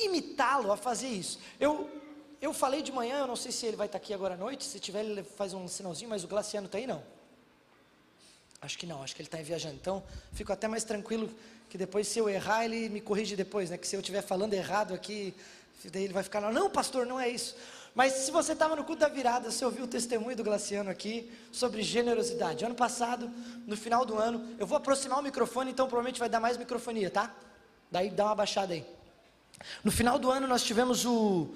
imitá-lo, 0.00 0.72
a 0.72 0.76
fazer 0.76 1.06
isso. 1.06 1.38
Eu, 1.60 1.88
eu 2.40 2.52
falei 2.52 2.82
de 2.82 2.90
manhã, 2.90 3.20
eu 3.20 3.28
não 3.28 3.36
sei 3.36 3.52
se 3.52 3.66
ele 3.66 3.76
vai 3.76 3.86
estar 3.86 3.98
aqui 3.98 4.12
agora 4.12 4.34
à 4.34 4.36
noite, 4.36 4.64
se 4.64 4.80
tiver 4.80 5.04
ele 5.04 5.22
faz 5.22 5.54
um 5.54 5.68
sinalzinho, 5.68 6.10
mas 6.10 6.24
o 6.24 6.28
Glaciano 6.28 6.66
está 6.66 6.78
aí 6.78 6.88
não. 6.88 7.04
Acho 8.60 8.76
que 8.76 8.84
não, 8.84 9.00
acho 9.00 9.14
que 9.14 9.22
ele 9.22 9.28
está 9.28 9.38
viajando. 9.38 9.76
Então, 9.76 10.02
fico 10.32 10.52
até 10.52 10.66
mais 10.66 10.82
tranquilo 10.82 11.30
que 11.70 11.78
depois, 11.78 12.08
se 12.08 12.18
eu 12.18 12.28
errar, 12.28 12.64
ele 12.64 12.88
me 12.88 13.00
corrige 13.00 13.36
depois, 13.36 13.70
né? 13.70 13.78
Que 13.78 13.86
se 13.86 13.96
eu 13.96 14.00
estiver 14.00 14.22
falando 14.22 14.54
errado 14.54 14.92
aqui, 14.92 15.34
Daí 15.90 16.04
ele 16.04 16.12
vai 16.12 16.22
ficar, 16.22 16.40
não, 16.52 16.70
pastor, 16.70 17.06
não 17.06 17.18
é 17.18 17.28
isso. 17.28 17.56
Mas 17.94 18.12
se 18.14 18.30
você 18.30 18.52
estava 18.52 18.74
no 18.74 18.84
culto 18.84 19.00
da 19.00 19.08
virada, 19.08 19.50
você 19.50 19.64
ouviu 19.64 19.84
o 19.84 19.88
testemunho 19.88 20.36
do 20.36 20.42
Glaciano 20.42 20.90
aqui 20.90 21.30
sobre 21.50 21.82
generosidade. 21.82 22.64
Ano 22.64 22.74
passado, 22.74 23.30
no 23.66 23.76
final 23.76 24.04
do 24.04 24.16
ano, 24.16 24.56
eu 24.58 24.66
vou 24.66 24.78
aproximar 24.78 25.18
o 25.18 25.22
microfone, 25.22 25.70
então 25.70 25.86
provavelmente 25.86 26.18
vai 26.18 26.28
dar 26.28 26.40
mais 26.40 26.56
microfonia, 26.56 27.10
tá? 27.10 27.34
Daí 27.90 28.08
dá 28.08 28.26
uma 28.26 28.34
baixada 28.34 28.72
aí. 28.72 28.84
No 29.84 29.92
final 29.92 30.18
do 30.18 30.30
ano 30.30 30.46
nós 30.46 30.62
tivemos 30.62 31.04
o, 31.04 31.48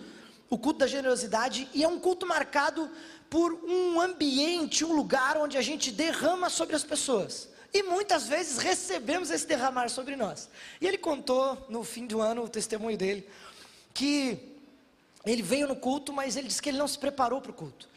o 0.50 0.58
culto 0.58 0.80
da 0.80 0.86
generosidade 0.86 1.68
e 1.72 1.82
é 1.82 1.88
um 1.88 1.98
culto 1.98 2.26
marcado 2.26 2.90
por 3.30 3.52
um 3.64 4.00
ambiente, 4.00 4.84
um 4.84 4.94
lugar 4.94 5.38
onde 5.38 5.56
a 5.56 5.62
gente 5.62 5.90
derrama 5.90 6.50
sobre 6.50 6.76
as 6.76 6.84
pessoas. 6.84 7.48
E 7.72 7.82
muitas 7.82 8.28
vezes 8.28 8.58
recebemos 8.58 9.30
esse 9.30 9.46
derramar 9.46 9.88
sobre 9.88 10.16
nós. 10.16 10.48
E 10.80 10.86
ele 10.86 10.98
contou 10.98 11.66
no 11.68 11.82
fim 11.82 12.06
do 12.06 12.20
ano 12.20 12.44
o 12.44 12.48
testemunho 12.48 12.96
dele 12.96 13.28
que 13.96 14.38
ele 15.24 15.42
veio 15.42 15.66
no 15.66 15.74
culto, 15.74 16.12
mas 16.12 16.36
ele 16.36 16.48
disse 16.48 16.60
que 16.60 16.68
ele 16.68 16.78
não 16.78 16.86
se 16.86 16.98
preparou 16.98 17.40
para 17.40 17.50
o 17.50 17.54
culto. 17.54 17.88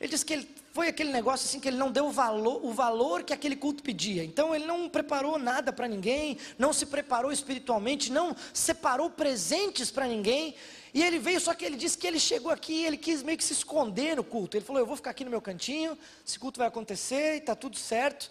Ele 0.00 0.08
disse 0.08 0.24
que 0.24 0.32
ele, 0.32 0.48
foi 0.72 0.86
aquele 0.86 1.10
negócio 1.10 1.44
assim 1.44 1.58
que 1.58 1.66
ele 1.66 1.76
não 1.76 1.90
deu 1.90 2.06
o 2.06 2.12
valor, 2.12 2.64
o 2.64 2.72
valor 2.72 3.24
que 3.24 3.32
aquele 3.32 3.56
culto 3.56 3.82
pedia. 3.82 4.22
Então 4.24 4.54
ele 4.54 4.64
não 4.64 4.88
preparou 4.88 5.36
nada 5.36 5.72
para 5.72 5.88
ninguém, 5.88 6.38
não 6.56 6.72
se 6.72 6.86
preparou 6.86 7.32
espiritualmente, 7.32 8.12
não 8.12 8.34
separou 8.54 9.10
presentes 9.10 9.90
para 9.90 10.06
ninguém. 10.06 10.54
E 10.94 11.02
ele 11.02 11.18
veio, 11.18 11.40
só 11.40 11.52
que 11.52 11.64
ele 11.64 11.76
disse 11.76 11.98
que 11.98 12.06
ele 12.06 12.20
chegou 12.20 12.52
aqui 12.52 12.74
e 12.74 12.86
ele 12.86 12.96
quis 12.96 13.24
meio 13.24 13.36
que 13.36 13.44
se 13.44 13.52
esconder 13.52 14.16
no 14.16 14.22
culto. 14.22 14.56
Ele 14.56 14.64
falou: 14.64 14.80
Eu 14.80 14.86
vou 14.86 14.96
ficar 14.96 15.10
aqui 15.10 15.24
no 15.24 15.30
meu 15.30 15.42
cantinho, 15.42 15.98
esse 16.24 16.38
culto 16.38 16.58
vai 16.58 16.68
acontecer 16.68 17.34
e 17.34 17.38
está 17.38 17.56
tudo 17.56 17.76
certo. 17.76 18.30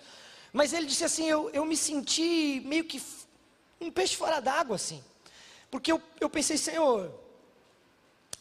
Mas 0.53 0.71
ele 0.71 0.85
disse 0.85 1.03
assim: 1.03 1.29
eu, 1.29 1.49
eu 1.51 1.65
me 1.65 1.75
senti 1.75 2.61
meio 2.65 2.85
que 2.85 3.01
um 3.79 3.91
peixe 3.91 4.15
fora 4.15 4.39
d'água, 4.39 4.75
assim. 4.77 5.03
Porque 5.69 5.91
eu, 5.91 6.01
eu 6.19 6.29
pensei, 6.29 6.57
Senhor, 6.57 7.11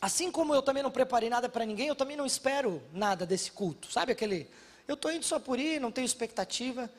assim 0.00 0.30
como 0.30 0.54
eu 0.54 0.62
também 0.62 0.82
não 0.82 0.90
preparei 0.90 1.28
nada 1.28 1.48
para 1.48 1.64
ninguém, 1.64 1.88
eu 1.88 1.96
também 1.96 2.16
não 2.16 2.26
espero 2.26 2.82
nada 2.92 3.26
desse 3.26 3.50
culto. 3.50 3.90
Sabe 3.90 4.12
aquele, 4.12 4.48
eu 4.86 4.94
estou 4.94 5.10
indo 5.10 5.24
só 5.24 5.38
por 5.38 5.58
ir, 5.58 5.80
não 5.80 5.90
tenho 5.90 6.04
expectativa. 6.04 6.90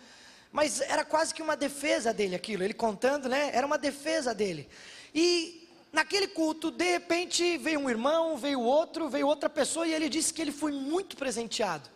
Mas 0.52 0.82
era 0.82 1.06
quase 1.06 1.34
que 1.34 1.42
uma 1.42 1.56
defesa 1.56 2.14
dele 2.14 2.36
aquilo, 2.36 2.64
ele 2.64 2.74
contando, 2.74 3.28
né? 3.30 3.52
Era 3.54 3.68
uma 3.68 3.78
defesa 3.78 4.34
dele. 4.34 4.68
E 5.14 5.68
naquele 5.92 6.28
culto, 6.28 6.72
de 6.72 6.86
repente, 6.86 7.58
veio 7.58 7.80
um 7.80 7.90
irmão, 7.90 8.38
veio 8.38 8.62
outro, 8.62 9.10
veio 9.10 9.28
outra 9.28 9.50
pessoa, 9.50 9.88
e 9.88 9.94
ele 9.94 10.10
disse 10.10 10.34
que 10.34 10.42
ele 10.42 10.52
foi 10.52 10.72
muito 10.72 11.16
presenteado. 11.18 11.90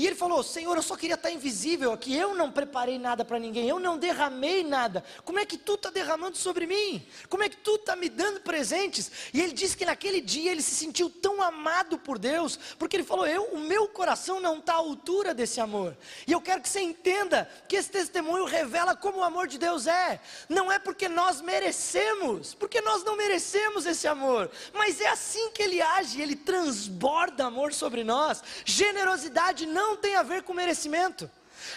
E 0.00 0.06
ele 0.06 0.16
falou: 0.16 0.42
Senhor, 0.42 0.74
eu 0.74 0.82
só 0.82 0.96
queria 0.96 1.14
estar 1.14 1.30
invisível 1.30 1.92
aqui. 1.92 2.16
Eu 2.16 2.34
não 2.34 2.50
preparei 2.50 2.98
nada 2.98 3.22
para 3.22 3.38
ninguém, 3.38 3.68
eu 3.68 3.78
não 3.78 3.98
derramei 3.98 4.64
nada. 4.64 5.04
Como 5.26 5.38
é 5.38 5.44
que 5.44 5.58
tu 5.58 5.74
está 5.74 5.90
derramando 5.90 6.38
sobre 6.38 6.66
mim? 6.66 7.06
Como 7.28 7.42
é 7.42 7.50
que 7.50 7.58
tu 7.58 7.74
está 7.74 7.94
me 7.94 8.08
dando 8.08 8.40
presentes? 8.40 9.12
E 9.34 9.42
ele 9.42 9.52
disse 9.52 9.76
que 9.76 9.84
naquele 9.84 10.22
dia 10.22 10.52
ele 10.52 10.62
se 10.62 10.74
sentiu 10.74 11.10
tão 11.10 11.42
amado 11.42 11.98
por 11.98 12.18
Deus, 12.18 12.58
porque 12.78 12.96
ele 12.96 13.04
falou: 13.04 13.26
Eu, 13.26 13.42
o 13.52 13.58
meu 13.58 13.88
coração 13.88 14.40
não 14.40 14.56
está 14.56 14.72
à 14.72 14.76
altura 14.76 15.34
desse 15.34 15.60
amor. 15.60 15.94
E 16.26 16.32
eu 16.32 16.40
quero 16.40 16.62
que 16.62 16.68
você 16.70 16.80
entenda 16.80 17.46
que 17.68 17.76
esse 17.76 17.90
testemunho 17.90 18.46
revela 18.46 18.96
como 18.96 19.18
o 19.18 19.22
amor 19.22 19.48
de 19.48 19.58
Deus 19.58 19.86
é. 19.86 20.18
Não 20.48 20.72
é 20.72 20.78
porque 20.78 21.10
nós 21.10 21.42
merecemos, 21.42 22.54
porque 22.54 22.80
nós 22.80 23.04
não 23.04 23.16
merecemos 23.16 23.84
esse 23.84 24.08
amor, 24.08 24.50
mas 24.72 24.98
é 24.98 25.08
assim 25.08 25.50
que 25.50 25.62
ele 25.62 25.82
age, 25.82 26.22
ele 26.22 26.36
transborda 26.36 27.44
amor 27.44 27.74
sobre 27.74 28.02
nós. 28.02 28.42
Generosidade 28.64 29.66
não 29.66 29.89
não 29.90 29.96
tem 29.96 30.16
a 30.16 30.22
ver 30.22 30.42
com 30.42 30.54
merecimento. 30.54 31.30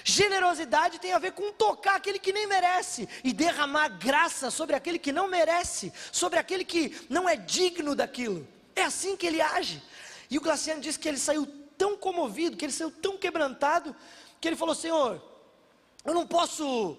Generosidade 0.04 1.00
tem 1.00 1.14
a 1.14 1.20
ver 1.20 1.34
com 1.34 1.52
tocar 1.52 1.96
aquele 1.96 2.20
que 2.20 2.32
nem 2.32 2.48
merece 2.48 3.08
e 3.24 3.34
derramar 3.34 3.90
graça 3.90 4.50
sobre 4.50 4.76
aquele 4.76 4.98
que 4.98 5.12
não 5.12 5.28
merece, 5.28 5.92
sobre 6.12 6.40
aquele 6.40 6.64
que 6.64 7.06
não 7.10 7.28
é 7.28 7.36
digno 7.36 7.96
daquilo. 7.96 8.48
É 8.76 8.84
assim 8.84 9.18
que 9.18 9.28
ele 9.28 9.42
age. 9.42 9.82
E 10.30 10.38
o 10.38 10.42
Glaciano 10.42 10.82
diz 10.82 10.96
que 10.96 11.08
ele 11.08 11.18
saiu 11.18 11.46
tão 11.78 11.98
comovido, 11.98 12.56
que 12.56 12.66
ele 12.66 12.72
saiu 12.72 12.92
tão 12.92 13.18
quebrantado, 13.18 13.96
que 14.40 14.48
ele 14.48 14.56
falou: 14.56 14.76
Senhor, 14.76 15.22
eu 16.06 16.14
não 16.14 16.26
posso 16.26 16.98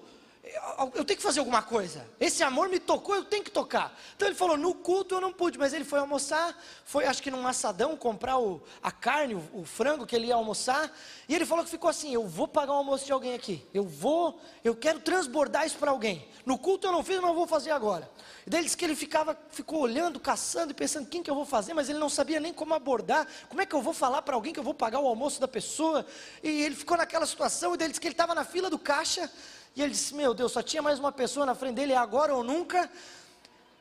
eu 0.94 1.04
tenho 1.04 1.16
que 1.16 1.22
fazer 1.22 1.40
alguma 1.40 1.62
coisa. 1.62 2.06
Esse 2.20 2.42
amor 2.42 2.68
me 2.68 2.78
tocou, 2.78 3.14
eu 3.14 3.24
tenho 3.24 3.42
que 3.42 3.50
tocar. 3.50 3.98
Então 4.14 4.28
ele 4.28 4.34
falou: 4.34 4.56
no 4.58 4.74
culto 4.74 5.14
eu 5.14 5.20
não 5.20 5.32
pude, 5.32 5.58
mas 5.58 5.72
ele 5.72 5.84
foi 5.84 5.98
almoçar, 5.98 6.54
foi 6.84 7.06
acho 7.06 7.22
que 7.22 7.30
num 7.30 7.46
assadão 7.46 7.96
comprar 7.96 8.38
o, 8.38 8.62
a 8.82 8.92
carne, 8.92 9.34
o, 9.34 9.42
o, 9.54 9.64
frango 9.64 10.06
que 10.06 10.14
ele 10.14 10.26
ia 10.26 10.34
almoçar. 10.34 10.94
E 11.28 11.34
ele 11.34 11.46
falou 11.46 11.64
que 11.64 11.70
ficou 11.70 11.88
assim: 11.88 12.12
eu 12.12 12.26
vou 12.26 12.46
pagar 12.46 12.72
o 12.72 12.76
almoço 12.76 13.06
de 13.06 13.12
alguém 13.12 13.34
aqui. 13.34 13.66
Eu 13.72 13.84
vou, 13.84 14.38
eu 14.62 14.76
quero 14.76 15.00
transbordar 15.00 15.66
isso 15.66 15.78
para 15.78 15.90
alguém. 15.90 16.28
No 16.44 16.58
culto 16.58 16.86
eu 16.86 16.92
não 16.92 17.02
fiz, 17.02 17.16
mas 17.20 17.30
eu 17.30 17.34
vou 17.34 17.46
fazer 17.46 17.70
agora. 17.70 18.10
E 18.46 18.50
daí 18.50 18.60
ele 18.60 18.64
disse 18.66 18.76
que 18.76 18.84
ele 18.84 18.94
ficava, 18.94 19.38
ficou 19.50 19.80
olhando, 19.80 20.20
caçando 20.20 20.72
e 20.72 20.74
pensando: 20.74 21.08
quem 21.08 21.22
que 21.22 21.30
eu 21.30 21.34
vou 21.34 21.46
fazer? 21.46 21.72
Mas 21.72 21.88
ele 21.88 21.98
não 21.98 22.10
sabia 22.10 22.38
nem 22.38 22.52
como 22.52 22.74
abordar. 22.74 23.26
Como 23.48 23.62
é 23.62 23.66
que 23.66 23.74
eu 23.74 23.80
vou 23.80 23.94
falar 23.94 24.20
para 24.20 24.34
alguém 24.34 24.52
que 24.52 24.60
eu 24.60 24.64
vou 24.64 24.74
pagar 24.74 25.00
o 25.00 25.06
almoço 25.06 25.40
da 25.40 25.48
pessoa? 25.48 26.04
E 26.42 26.48
ele 26.48 26.74
ficou 26.74 26.98
naquela 26.98 27.24
situação. 27.24 27.74
E 27.74 27.78
daí 27.78 27.86
ele 27.86 27.92
disse 27.92 28.00
que 28.00 28.08
ele 28.08 28.12
estava 28.14 28.34
na 28.34 28.44
fila 28.44 28.68
do 28.68 28.78
caixa. 28.78 29.30
E 29.76 29.82
ele 29.82 29.92
disse: 29.92 30.14
Meu 30.14 30.32
Deus, 30.32 30.52
só 30.52 30.62
tinha 30.62 30.82
mais 30.82 30.98
uma 30.98 31.12
pessoa 31.12 31.44
na 31.44 31.54
frente 31.54 31.74
dele, 31.74 31.92
é 31.92 31.96
agora 31.96 32.34
ou 32.34 32.44
nunca. 32.44 32.90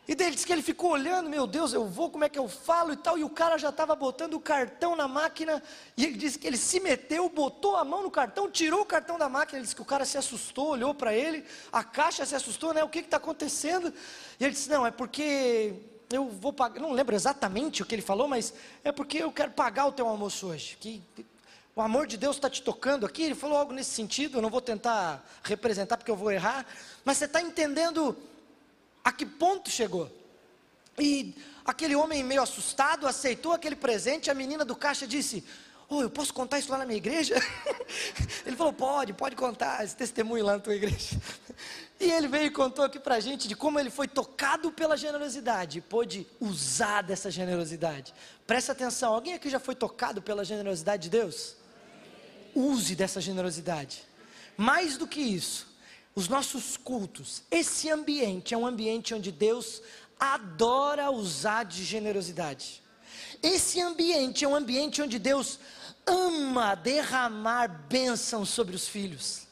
E 0.06 0.16
daí 0.16 0.28
ele 0.28 0.36
disse 0.36 0.46
que 0.46 0.52
ele 0.52 0.62
ficou 0.62 0.92
olhando, 0.92 1.30
meu 1.30 1.48
Deus, 1.48 1.72
eu 1.72 1.88
vou, 1.88 2.10
como 2.10 2.26
é 2.26 2.30
que 2.30 2.38
eu 2.38 2.50
falo 2.50 2.92
e 2.92 2.98
tal, 2.98 3.18
e 3.18 3.24
o 3.24 3.30
cara 3.30 3.58
já 3.58 3.70
estava 3.70 3.96
botando 3.96 4.34
o 4.34 4.40
cartão 4.40 4.98
na 4.98 5.08
máquina, 5.08 5.64
e 5.96 6.04
ele 6.04 6.18
disse 6.18 6.38
que 6.38 6.46
ele 6.46 6.58
se 6.58 6.82
meteu, 6.82 7.30
botou 7.30 7.78
a 7.78 7.86
mão 7.86 8.04
no 8.04 8.12
cartão, 8.12 8.52
tirou 8.52 8.82
o 8.82 8.86
cartão 8.86 9.18
da 9.18 9.30
máquina, 9.30 9.60
ele 9.60 9.64
disse 9.64 9.76
que 9.76 9.82
o 9.82 9.86
cara 9.86 10.04
se 10.04 10.18
assustou, 10.18 10.72
olhou 10.72 10.94
para 10.94 11.14
ele, 11.14 11.46
a 11.72 11.86
caixa 11.86 12.26
se 12.26 12.36
assustou, 12.36 12.74
né, 12.74 12.84
o 12.84 12.90
que 12.90 13.00
está 13.00 13.16
acontecendo? 13.16 13.94
E 14.38 14.44
ele 14.44 14.52
disse, 14.52 14.70
não, 14.70 14.86
é 14.86 14.92
porque 14.92 15.74
eu 16.12 16.28
vou 16.28 16.52
pagar, 16.52 16.82
não 16.82 16.92
lembro 16.92 17.16
exatamente 17.16 17.82
o 17.82 17.86
que 17.86 17.96
ele 17.96 18.02
falou, 18.02 18.28
mas 18.28 18.54
é 18.84 18.92
porque 18.92 19.20
eu 19.20 19.32
quero 19.32 19.52
pagar 19.52 19.86
o 19.86 19.94
teu 19.94 20.06
almoço 20.06 20.48
hoje, 20.48 20.76
que 20.82 21.02
o 21.76 21.82
amor 21.82 22.06
de 22.06 22.18
Deus 22.18 22.36
está 22.36 22.50
te 22.50 22.62
tocando 22.62 23.06
aqui. 23.06 23.24
Ele 23.24 23.36
falou 23.36 23.58
algo 23.58 23.74
nesse 23.74 23.92
sentido. 23.92 24.38
Eu 24.38 24.42
não 24.42 24.50
vou 24.50 24.62
tentar 24.62 25.26
representar 25.44 25.98
porque 25.98 26.12
eu 26.12 26.16
vou 26.16 26.32
errar. 26.32 26.66
Mas 27.04 27.18
você 27.18 27.26
está 27.26 27.42
entendendo 27.42 28.16
a 29.04 29.12
que 29.12 29.26
ponto 29.26 29.70
chegou. 29.70 30.12
E 31.00 31.34
aquele 31.66 31.96
homem 31.96 32.24
meio 32.24 32.44
assustado 32.44 33.08
aceitou 33.08 33.54
aquele 33.54 33.76
presente. 33.76 34.30
A 34.30 34.36
menina 34.36 34.64
do 34.64 34.76
caixa 34.76 35.08
disse: 35.08 35.44
Oh, 35.90 36.02
eu 36.02 36.10
posso 36.10 36.32
contar 36.32 36.60
isso 36.60 36.72
lá 36.72 36.78
na 36.78 36.86
minha 36.86 36.98
igreja? 36.98 37.36
ele 38.46 38.56
falou: 38.56 38.74
Pode, 38.74 39.14
pode 39.14 39.36
contar 39.36 39.84
esse 39.84 39.96
testemunho 39.96 40.46
lá 40.46 40.54
na 40.54 40.60
tua 40.60 40.76
igreja. 40.76 41.20
E 42.00 42.12
ele 42.12 42.28
veio 42.28 42.46
e 42.46 42.52
contou 42.52 42.86
aqui 42.86 43.00
para 43.00 43.16
a 43.16 43.20
gente 43.20 43.48
de 43.48 43.56
como 43.56 43.80
ele 43.80 43.90
foi 43.90 44.08
tocado 44.08 44.72
pela 44.72 44.98
generosidade 44.98 45.82
pôde 45.82 46.28
usar 46.40 47.02
dessa 47.02 47.32
generosidade. 47.32 48.14
Presta 48.46 48.74
atenção: 48.74 49.14
alguém 49.14 49.34
aqui 49.34 49.50
já 49.50 49.60
foi 49.60 49.74
tocado 49.74 50.22
pela 50.22 50.46
generosidade 50.46 51.04
de 51.04 51.10
Deus? 51.10 51.63
Use 52.56 52.96
dessa 52.96 53.22
generosidade. 53.22 54.04
Mais 54.58 54.98
do 54.98 55.08
que 55.08 55.22
isso, 55.22 55.68
os 56.16 56.28
nossos 56.28 56.78
cultos, 56.78 57.44
esse 57.50 57.90
ambiente 57.90 58.54
é 58.54 58.58
um 58.58 58.68
ambiente 58.68 59.14
onde 59.14 59.32
Deus 59.32 59.82
adora 60.20 61.12
usar 61.12 61.64
de 61.64 61.84
generosidade. 61.84 62.82
Esse 63.42 63.82
ambiente 63.82 64.46
é 64.46 64.48
um 64.48 64.56
ambiente 64.56 65.02
onde 65.02 65.20
Deus 65.20 65.60
ama 66.06 66.76
derramar 66.76 67.68
bênção 67.68 68.46
sobre 68.46 68.76
os 68.76 68.88
filhos. 68.88 69.43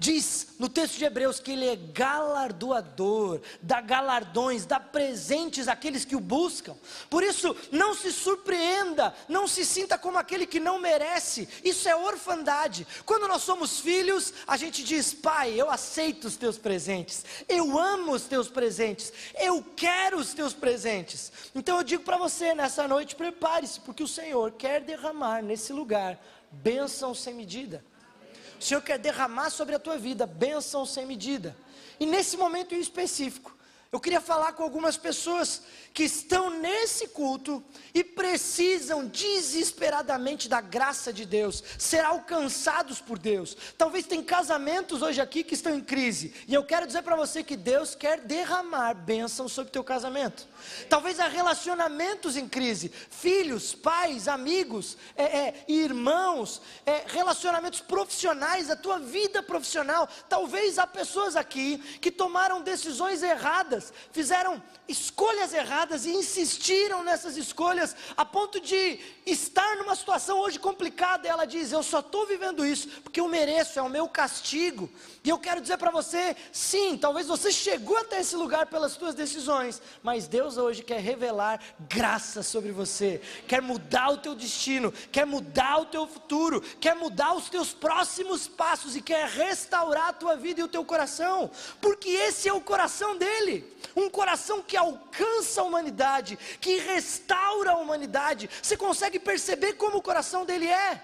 Diz 0.00 0.54
no 0.60 0.68
texto 0.68 0.96
de 0.96 1.04
Hebreus 1.04 1.40
que 1.40 1.50
ele 1.50 1.66
é 1.66 1.74
galardoador, 1.74 3.40
dá 3.60 3.80
galardões, 3.80 4.64
dá 4.64 4.78
presentes 4.78 5.66
àqueles 5.66 6.04
que 6.04 6.14
o 6.14 6.20
buscam. 6.20 6.76
Por 7.10 7.24
isso, 7.24 7.56
não 7.72 7.94
se 7.94 8.12
surpreenda, 8.12 9.12
não 9.28 9.48
se 9.48 9.64
sinta 9.64 9.98
como 9.98 10.16
aquele 10.16 10.46
que 10.46 10.60
não 10.60 10.78
merece. 10.78 11.48
Isso 11.64 11.88
é 11.88 11.96
orfandade. 11.96 12.86
Quando 13.04 13.26
nós 13.26 13.42
somos 13.42 13.80
filhos, 13.80 14.32
a 14.46 14.56
gente 14.56 14.84
diz: 14.84 15.12
Pai, 15.12 15.60
eu 15.60 15.68
aceito 15.68 16.26
os 16.26 16.36
teus 16.36 16.56
presentes, 16.56 17.24
eu 17.48 17.76
amo 17.76 18.12
os 18.12 18.22
teus 18.22 18.48
presentes, 18.48 19.12
eu 19.36 19.64
quero 19.74 20.18
os 20.18 20.32
teus 20.32 20.52
presentes. 20.52 21.32
Então 21.56 21.76
eu 21.78 21.82
digo 21.82 22.04
para 22.04 22.16
você 22.16 22.54
nessa 22.54 22.86
noite: 22.86 23.16
prepare-se, 23.16 23.80
porque 23.80 24.04
o 24.04 24.08
Senhor 24.08 24.52
quer 24.52 24.80
derramar 24.80 25.42
nesse 25.42 25.72
lugar 25.72 26.20
bênção 26.52 27.14
sem 27.14 27.34
medida. 27.34 27.84
O 28.58 28.62
Senhor 28.62 28.80
quer 28.82 28.98
derramar 28.98 29.50
sobre 29.50 29.74
a 29.74 29.78
tua 29.78 29.96
vida 29.96 30.26
bênção 30.26 30.84
sem 30.84 31.06
medida. 31.06 31.56
E 32.00 32.06
nesse 32.06 32.36
momento 32.36 32.74
em 32.74 32.80
específico, 32.80 33.56
eu 33.90 34.00
queria 34.00 34.20
falar 34.20 34.52
com 34.52 34.62
algumas 34.62 34.96
pessoas 34.96 35.62
que 35.98 36.04
estão 36.04 36.48
nesse 36.48 37.08
culto 37.08 37.60
e 37.92 38.04
precisam 38.04 39.04
desesperadamente 39.04 40.48
da 40.48 40.60
graça 40.60 41.12
de 41.12 41.26
Deus, 41.26 41.60
ser 41.76 42.04
alcançados 42.04 43.00
por 43.00 43.18
Deus. 43.18 43.56
Talvez 43.76 44.06
tem 44.06 44.22
casamentos 44.22 45.02
hoje 45.02 45.20
aqui 45.20 45.42
que 45.42 45.54
estão 45.54 45.74
em 45.74 45.80
crise, 45.80 46.32
e 46.46 46.54
eu 46.54 46.62
quero 46.62 46.86
dizer 46.86 47.02
para 47.02 47.16
você 47.16 47.42
que 47.42 47.56
Deus 47.56 47.96
quer 47.96 48.20
derramar 48.20 48.94
bênção 48.94 49.48
sobre 49.48 49.72
teu 49.72 49.82
casamento. 49.82 50.46
Talvez 50.88 51.18
há 51.18 51.26
relacionamentos 51.26 52.36
em 52.36 52.48
crise, 52.48 52.92
filhos, 53.10 53.74
pais, 53.74 54.28
amigos, 54.28 54.96
é, 55.16 55.24
é, 55.24 55.64
irmãos, 55.66 56.62
é, 56.86 57.06
relacionamentos 57.08 57.80
profissionais, 57.80 58.70
a 58.70 58.76
tua 58.76 59.00
vida 59.00 59.42
profissional. 59.42 60.08
Talvez 60.28 60.78
há 60.78 60.86
pessoas 60.86 61.34
aqui 61.34 61.78
que 62.00 62.12
tomaram 62.12 62.62
decisões 62.62 63.20
erradas, 63.24 63.92
fizeram 64.12 64.62
escolhas 64.88 65.52
erradas 65.52 66.06
e 66.06 66.10
insistiram 66.10 67.04
nessas 67.04 67.36
escolhas 67.36 67.94
a 68.16 68.24
ponto 68.24 68.58
de 68.58 68.98
estar 69.30 69.76
numa 69.76 69.94
situação 69.94 70.38
hoje 70.40 70.58
complicada. 70.58 71.28
Ela 71.28 71.44
diz: 71.44 71.72
Eu 71.72 71.82
só 71.82 72.00
estou 72.00 72.26
vivendo 72.26 72.64
isso 72.64 72.88
porque 73.02 73.20
eu 73.20 73.28
mereço, 73.28 73.78
é 73.78 73.82
o 73.82 73.88
meu 73.88 74.08
castigo. 74.08 74.90
E 75.24 75.28
eu 75.28 75.38
quero 75.38 75.60
dizer 75.60 75.76
para 75.78 75.90
você: 75.90 76.36
sim, 76.52 76.96
talvez 76.96 77.26
você 77.26 77.50
chegou 77.50 77.96
até 77.96 78.20
esse 78.20 78.36
lugar 78.36 78.66
pelas 78.66 78.92
suas 78.92 79.14
decisões, 79.14 79.80
mas 80.02 80.26
Deus 80.26 80.56
hoje 80.56 80.82
quer 80.82 81.00
revelar 81.00 81.60
graça 81.80 82.42
sobre 82.42 82.72
você, 82.72 83.20
quer 83.46 83.60
mudar 83.60 84.10
o 84.10 84.18
teu 84.18 84.34
destino, 84.34 84.92
quer 85.12 85.26
mudar 85.26 85.82
o 85.82 85.86
teu 85.86 86.06
futuro, 86.06 86.60
quer 86.80 86.94
mudar 86.94 87.34
os 87.34 87.48
teus 87.48 87.72
próximos 87.72 88.48
passos 88.48 88.96
e 88.96 89.02
quer 89.02 89.28
restaurar 89.28 90.08
a 90.08 90.12
tua 90.12 90.36
vida 90.36 90.60
e 90.60 90.64
o 90.64 90.68
teu 90.68 90.84
coração, 90.84 91.50
porque 91.80 92.08
esse 92.08 92.48
é 92.48 92.52
o 92.52 92.60
coração 92.60 93.16
dele 93.16 93.78
um 93.96 94.08
coração 94.08 94.62
que 94.62 94.76
alcança 94.76 95.60
a 95.60 95.64
humanidade, 95.64 96.38
que 96.60 96.76
restaura 96.78 97.72
a 97.72 97.76
humanidade. 97.76 98.48
Você 98.62 98.76
consegue 98.76 99.17
perceber 99.18 99.74
como 99.74 99.98
o 99.98 100.02
coração 100.02 100.44
dele 100.44 100.66
é? 100.66 101.02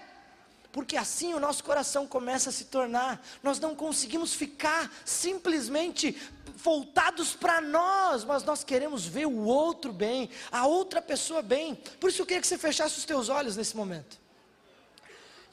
Porque 0.71 0.97
assim 0.97 1.33
o 1.33 1.39
nosso 1.39 1.63
coração 1.63 2.05
começa 2.05 2.49
a 2.49 2.53
se 2.53 2.65
tornar. 2.65 3.25
Nós 3.41 3.59
não 3.61 3.73
conseguimos 3.73 4.33
ficar 4.33 4.91
simplesmente 5.05 6.11
voltados 6.57 7.33
para 7.33 7.61
nós, 7.61 8.25
mas 8.25 8.43
nós 8.43 8.63
queremos 8.63 9.05
ver 9.05 9.25
o 9.25 9.45
outro 9.45 9.93
bem, 9.93 10.29
a 10.51 10.67
outra 10.67 11.01
pessoa 11.01 11.41
bem. 11.41 11.75
Por 11.99 12.09
isso 12.09 12.21
eu 12.21 12.25
queria 12.25 12.41
que 12.41 12.47
você 12.47 12.57
fechasse 12.57 12.97
os 12.97 13.05
teus 13.05 13.29
olhos 13.29 13.55
nesse 13.55 13.75
momento. 13.77 14.19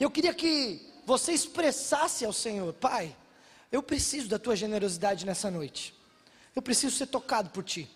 Eu 0.00 0.10
queria 0.10 0.34
que 0.34 0.90
você 1.06 1.32
expressasse 1.32 2.24
ao 2.24 2.32
Senhor, 2.32 2.72
Pai, 2.72 3.14
eu 3.70 3.82
preciso 3.82 4.28
da 4.28 4.38
tua 4.38 4.56
generosidade 4.56 5.24
nessa 5.24 5.50
noite. 5.50 5.94
Eu 6.54 6.62
preciso 6.62 6.96
ser 6.96 7.06
tocado 7.06 7.50
por 7.50 7.62
ti. 7.62 7.88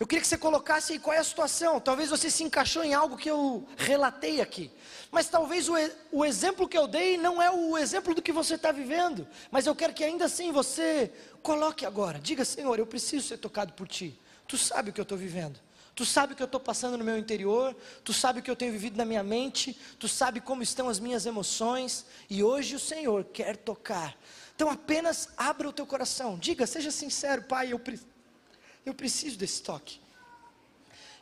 Eu 0.00 0.06
queria 0.06 0.22
que 0.22 0.28
você 0.28 0.38
colocasse 0.38 0.94
aí 0.94 0.98
qual 0.98 1.14
é 1.14 1.18
a 1.18 1.24
situação. 1.24 1.78
Talvez 1.78 2.08
você 2.08 2.30
se 2.30 2.42
encaixou 2.42 2.82
em 2.82 2.94
algo 2.94 3.18
que 3.18 3.30
eu 3.30 3.68
relatei 3.76 4.40
aqui. 4.40 4.70
Mas 5.10 5.28
talvez 5.28 5.68
o, 5.68 5.74
o 6.10 6.24
exemplo 6.24 6.66
que 6.66 6.78
eu 6.78 6.88
dei 6.88 7.18
não 7.18 7.40
é 7.40 7.50
o 7.50 7.76
exemplo 7.76 8.14
do 8.14 8.22
que 8.22 8.32
você 8.32 8.54
está 8.54 8.72
vivendo. 8.72 9.28
Mas 9.50 9.66
eu 9.66 9.76
quero 9.76 9.92
que 9.92 10.02
ainda 10.02 10.24
assim 10.24 10.52
você 10.52 11.12
coloque 11.42 11.84
agora. 11.84 12.18
Diga, 12.18 12.46
Senhor, 12.46 12.78
eu 12.78 12.86
preciso 12.86 13.28
ser 13.28 13.36
tocado 13.36 13.74
por 13.74 13.86
ti. 13.86 14.18
Tu 14.48 14.56
sabe 14.56 14.88
o 14.88 14.92
que 14.94 15.00
eu 15.00 15.02
estou 15.02 15.18
vivendo. 15.18 15.60
Tu 15.94 16.06
sabe 16.06 16.32
o 16.32 16.36
que 16.36 16.42
eu 16.42 16.46
estou 16.46 16.60
passando 16.60 16.96
no 16.96 17.04
meu 17.04 17.18
interior, 17.18 17.76
tu 18.02 18.14
sabe 18.14 18.40
o 18.40 18.42
que 18.42 18.50
eu 18.50 18.56
tenho 18.56 18.72
vivido 18.72 18.96
na 18.96 19.04
minha 19.04 19.22
mente, 19.22 19.78
tu 19.98 20.08
sabe 20.08 20.40
como 20.40 20.62
estão 20.62 20.88
as 20.88 20.98
minhas 20.98 21.26
emoções, 21.26 22.06
e 22.30 22.42
hoje 22.42 22.74
o 22.74 22.80
Senhor 22.80 23.24
quer 23.24 23.54
tocar 23.58 24.16
então 24.60 24.68
apenas 24.68 25.30
abra 25.38 25.70
o 25.70 25.72
teu 25.72 25.86
coração, 25.86 26.36
diga, 26.38 26.66
seja 26.66 26.90
sincero, 26.90 27.44
Pai, 27.44 27.72
eu, 27.72 27.78
pre 27.78 27.98
eu 28.84 28.94
preciso 28.94 29.36
desse 29.36 29.62
toque. 29.62 30.00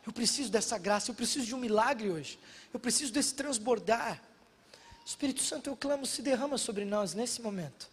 Eu 0.05 0.13
preciso 0.13 0.49
dessa 0.49 0.77
graça, 0.77 1.11
eu 1.11 1.15
preciso 1.15 1.45
de 1.45 1.53
um 1.53 1.59
milagre 1.59 2.09
hoje. 2.09 2.39
Eu 2.73 2.79
preciso 2.79 3.11
desse 3.11 3.33
transbordar. 3.33 4.21
Espírito 5.05 5.41
Santo, 5.41 5.69
eu 5.69 5.75
clamo, 5.75 6.05
se 6.05 6.21
derrama 6.21 6.57
sobre 6.57 6.85
nós 6.85 7.13
nesse 7.13 7.41
momento. 7.41 7.89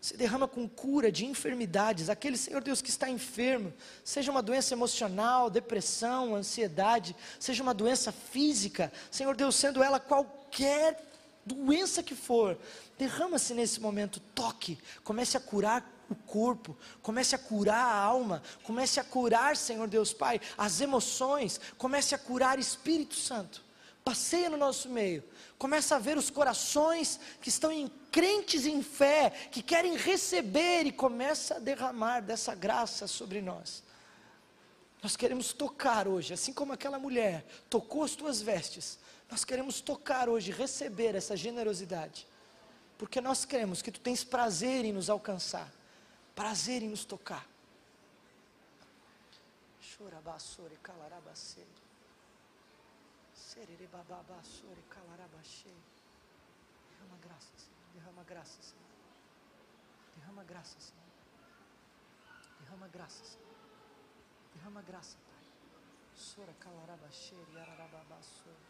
Se 0.00 0.16
derrama 0.16 0.46
com 0.46 0.68
cura 0.68 1.10
de 1.10 1.26
enfermidades. 1.26 2.08
Aquele 2.08 2.36
Senhor 2.36 2.62
Deus 2.62 2.80
que 2.80 2.90
está 2.90 3.08
enfermo, 3.08 3.72
seja 4.04 4.30
uma 4.30 4.42
doença 4.42 4.74
emocional, 4.74 5.50
depressão, 5.50 6.34
ansiedade, 6.34 7.14
seja 7.38 7.62
uma 7.62 7.74
doença 7.74 8.12
física, 8.12 8.92
Senhor 9.10 9.34
Deus, 9.36 9.56
sendo 9.56 9.82
ela 9.82 9.98
qualquer 9.98 11.04
doença 11.44 12.02
que 12.02 12.14
for, 12.14 12.58
derrama-se 12.98 13.54
nesse 13.54 13.80
momento, 13.80 14.20
toque, 14.34 14.78
comece 15.02 15.36
a 15.36 15.40
curar 15.40 15.97
o 16.10 16.14
corpo, 16.14 16.76
comece 17.02 17.34
a 17.34 17.38
curar 17.38 17.84
a 17.84 17.94
alma, 17.94 18.42
comece 18.62 18.98
a 18.98 19.04
curar, 19.04 19.56
Senhor 19.56 19.86
Deus 19.86 20.12
Pai, 20.12 20.40
as 20.56 20.80
emoções, 20.80 21.60
comece 21.76 22.14
a 22.14 22.18
curar 22.18 22.58
Espírito 22.58 23.14
Santo. 23.14 23.62
passeia 24.04 24.48
no 24.48 24.56
nosso 24.56 24.88
meio, 24.88 25.22
começa 25.58 25.96
a 25.96 25.98
ver 25.98 26.16
os 26.16 26.30
corações 26.30 27.20
que 27.42 27.50
estão 27.50 27.70
em 27.70 27.88
crentes 28.10 28.64
em 28.64 28.82
fé, 28.82 29.30
que 29.50 29.62
querem 29.62 29.96
receber 29.96 30.86
e 30.86 30.92
começa 30.92 31.56
a 31.56 31.58
derramar 31.58 32.20
dessa 32.20 32.54
graça 32.54 33.06
sobre 33.06 33.42
nós. 33.42 33.82
Nós 35.02 35.14
queremos 35.14 35.52
tocar 35.52 36.08
hoje, 36.08 36.32
assim 36.32 36.54
como 36.54 36.72
aquela 36.72 36.98
mulher 36.98 37.44
tocou 37.68 38.02
as 38.02 38.16
tuas 38.16 38.40
vestes, 38.40 38.98
nós 39.30 39.44
queremos 39.44 39.80
tocar 39.82 40.26
hoje, 40.28 40.52
receber 40.52 41.14
essa 41.14 41.36
generosidade, 41.36 42.26
porque 42.96 43.20
nós 43.20 43.44
queremos 43.44 43.82
que 43.82 43.92
tu 43.92 44.00
tens 44.00 44.24
prazer 44.24 44.86
em 44.86 44.92
nos 44.92 45.10
alcançar, 45.10 45.70
prazer 46.38 46.84
em 46.84 46.88
nos 46.88 47.04
tocar. 47.04 47.44
Chorabassore, 49.80 50.76
calarabacê. 50.76 51.66
Serere 53.34 53.88
bababassore, 53.88 54.82
calarabachê. 54.88 55.74
Derrama 56.90 57.18
graça, 57.20 57.50
Senhor. 57.56 57.92
Derrama 57.92 58.22
graça, 58.22 58.62
Senhor. 58.62 58.84
Derrama 60.14 60.44
graça, 60.44 60.80
Senhor. 60.80 61.08
Derrama 62.60 62.88
graça, 62.88 63.24
Senhor. 63.24 63.56
Derrama 64.54 64.82
graça, 64.82 65.16
Pai. 65.28 65.44
Sora, 66.14 66.54
calarabachê, 66.60 67.34
yararababassore. 67.52 68.64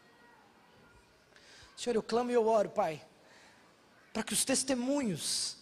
Senhor, 1.77 1.95
eu 1.95 2.01
clamo 2.01 2.31
e 2.31 2.33
eu 2.33 2.47
oro, 2.47 2.71
Pai, 2.71 3.07
para 4.11 4.23
que 4.23 4.33
os 4.33 4.43
testemunhos 4.43 5.59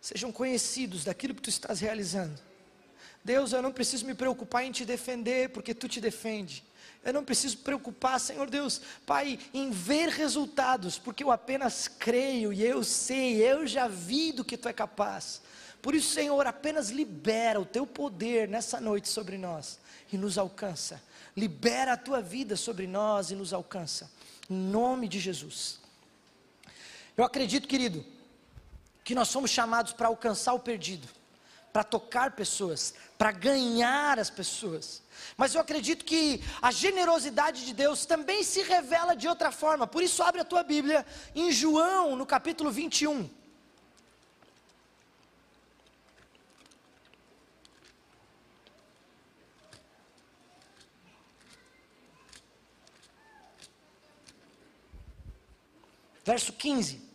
sejam 0.00 0.32
conhecidos 0.32 1.04
daquilo 1.04 1.34
que 1.34 1.42
tu 1.42 1.50
estás 1.50 1.80
realizando. 1.80 2.40
Deus, 3.22 3.52
eu 3.52 3.60
não 3.60 3.72
preciso 3.72 4.06
me 4.06 4.14
preocupar 4.14 4.64
em 4.64 4.72
te 4.72 4.84
defender, 4.84 5.50
porque 5.50 5.74
tu 5.74 5.88
te 5.88 6.00
defende. 6.00 6.64
Eu 7.04 7.12
não 7.12 7.24
preciso 7.24 7.58
preocupar, 7.58 8.18
Senhor 8.20 8.48
Deus, 8.48 8.80
Pai, 9.06 9.38
em 9.54 9.70
ver 9.70 10.08
resultados, 10.08 10.98
porque 10.98 11.24
eu 11.24 11.30
apenas 11.30 11.88
creio 11.88 12.52
e 12.52 12.62
eu 12.62 12.82
sei, 12.84 13.36
eu 13.36 13.66
já 13.66 13.88
vi 13.88 14.32
do 14.32 14.44
que 14.44 14.56
tu 14.56 14.68
é 14.68 14.72
capaz. 14.72 15.40
Por 15.80 15.94
isso, 15.94 16.12
Senhor, 16.12 16.46
apenas 16.46 16.90
libera 16.90 17.58
o 17.58 17.64
teu 17.64 17.86
poder 17.86 18.46
nessa 18.48 18.80
noite 18.80 19.08
sobre 19.08 19.38
nós 19.38 19.78
e 20.12 20.18
nos 20.18 20.36
alcança. 20.36 21.02
Libera 21.34 21.94
a 21.94 21.96
tua 21.96 22.20
vida 22.20 22.54
sobre 22.56 22.86
nós 22.86 23.30
e 23.30 23.34
nos 23.34 23.52
alcança. 23.52 24.10
Em 24.48 24.54
nome 24.54 25.08
de 25.08 25.18
Jesus. 25.18 25.80
Eu 27.16 27.24
acredito, 27.24 27.66
querido, 27.66 28.04
que 29.10 29.14
nós 29.16 29.26
somos 29.26 29.50
chamados 29.50 29.92
para 29.92 30.06
alcançar 30.06 30.52
o 30.52 30.60
perdido 30.60 31.08
para 31.72 31.82
tocar 31.82 32.30
pessoas, 32.32 32.94
para 33.18 33.32
ganhar 33.32 34.20
as 34.20 34.30
pessoas. 34.30 35.02
Mas 35.36 35.52
eu 35.52 35.60
acredito 35.60 36.04
que 36.04 36.40
a 36.62 36.70
generosidade 36.70 37.64
de 37.64 37.72
Deus 37.72 38.06
também 38.06 38.44
se 38.44 38.62
revela 38.62 39.16
de 39.16 39.26
outra 39.26 39.50
forma. 39.50 39.84
Por 39.84 40.00
isso, 40.00 40.22
abre 40.22 40.40
a 40.40 40.44
tua 40.44 40.62
Bíblia 40.62 41.04
em 41.34 41.50
João, 41.50 42.14
no 42.14 42.24
capítulo 42.24 42.70
21. 42.70 43.28
Verso 56.24 56.52
15. 56.52 57.09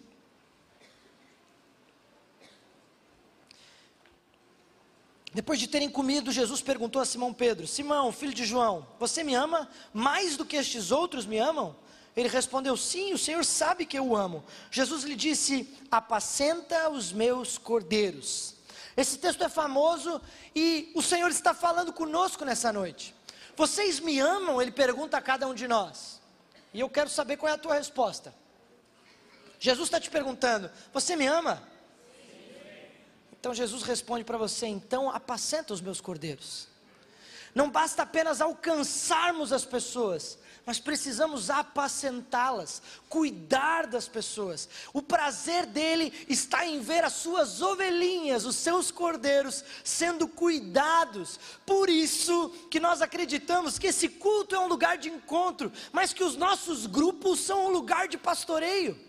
Depois 5.35 5.59
de 5.59 5.67
terem 5.67 5.89
comido, 5.89 6.31
Jesus 6.31 6.61
perguntou 6.61 7.01
a 7.01 7.05
Simão 7.05 7.33
Pedro: 7.33 7.67
Simão, 7.67 8.09
filho 8.13 8.33
de 8.33 8.45
João, 8.45 8.87
você 8.97 9.21
me 9.21 9.35
ama 9.35 9.69
mais 9.93 10.37
do 10.37 10.45
que 10.45 10.55
estes 10.55 10.91
outros 10.91 11.25
me 11.25 11.37
amam? 11.37 11.75
Ele 12.15 12.29
respondeu: 12.29 12.77
Sim, 12.77 13.11
o 13.11 13.17
Senhor 13.17 13.43
sabe 13.43 13.85
que 13.85 13.99
eu 13.99 14.15
amo. 14.15 14.45
Jesus 14.71 15.03
lhe 15.03 15.13
disse: 15.13 15.69
Apacenta 15.91 16.89
os 16.89 17.11
meus 17.11 17.57
cordeiros. 17.57 18.55
Esse 18.95 19.17
texto 19.17 19.43
é 19.43 19.49
famoso 19.49 20.21
e 20.55 20.89
o 20.95 21.01
Senhor 21.01 21.29
está 21.29 21.53
falando 21.53 21.91
conosco 21.91 22.45
nessa 22.45 22.71
noite. 22.71 23.13
Vocês 23.57 23.99
me 23.99 24.17
amam? 24.21 24.61
Ele 24.61 24.71
pergunta 24.71 25.17
a 25.17 25.21
cada 25.21 25.45
um 25.47 25.53
de 25.53 25.67
nós. 25.67 26.21
E 26.73 26.79
eu 26.79 26.89
quero 26.89 27.09
saber 27.09 27.35
qual 27.35 27.51
é 27.51 27.55
a 27.55 27.57
tua 27.57 27.73
resposta. 27.73 28.33
Jesus 29.59 29.87
está 29.87 29.99
te 29.99 30.09
perguntando: 30.09 30.71
Você 30.93 31.13
me 31.17 31.27
ama? 31.27 31.74
Então 33.45 33.53
Jesus 33.53 33.83
responde 33.83 34.23
para 34.23 34.39
você: 34.39 34.65
então 34.65 35.07
apacenta 35.07 35.71
os 35.71 35.79
meus 35.79 36.01
cordeiros. 36.01 36.67
Não 37.53 37.69
basta 37.69 38.01
apenas 38.01 38.41
alcançarmos 38.41 39.53
as 39.53 39.63
pessoas, 39.63 40.39
mas 40.65 40.79
precisamos 40.79 41.51
apacentá-las, 41.51 42.81
cuidar 43.07 43.85
das 43.85 44.07
pessoas. 44.07 44.67
O 44.91 44.99
prazer 44.99 45.67
dele 45.67 46.11
está 46.27 46.65
em 46.65 46.79
ver 46.79 47.03
as 47.03 47.13
suas 47.13 47.61
ovelhinhas, 47.61 48.45
os 48.45 48.55
seus 48.55 48.89
cordeiros 48.89 49.63
sendo 49.83 50.27
cuidados. 50.27 51.39
Por 51.67 51.87
isso 51.87 52.49
que 52.71 52.79
nós 52.79 52.99
acreditamos 52.99 53.77
que 53.77 53.87
esse 53.87 54.09
culto 54.09 54.55
é 54.55 54.59
um 54.59 54.67
lugar 54.67 54.97
de 54.97 55.09
encontro, 55.09 55.71
mas 55.93 56.13
que 56.13 56.23
os 56.23 56.35
nossos 56.35 56.87
grupos 56.87 57.41
são 57.41 57.67
um 57.67 57.69
lugar 57.69 58.07
de 58.07 58.17
pastoreio. 58.17 58.99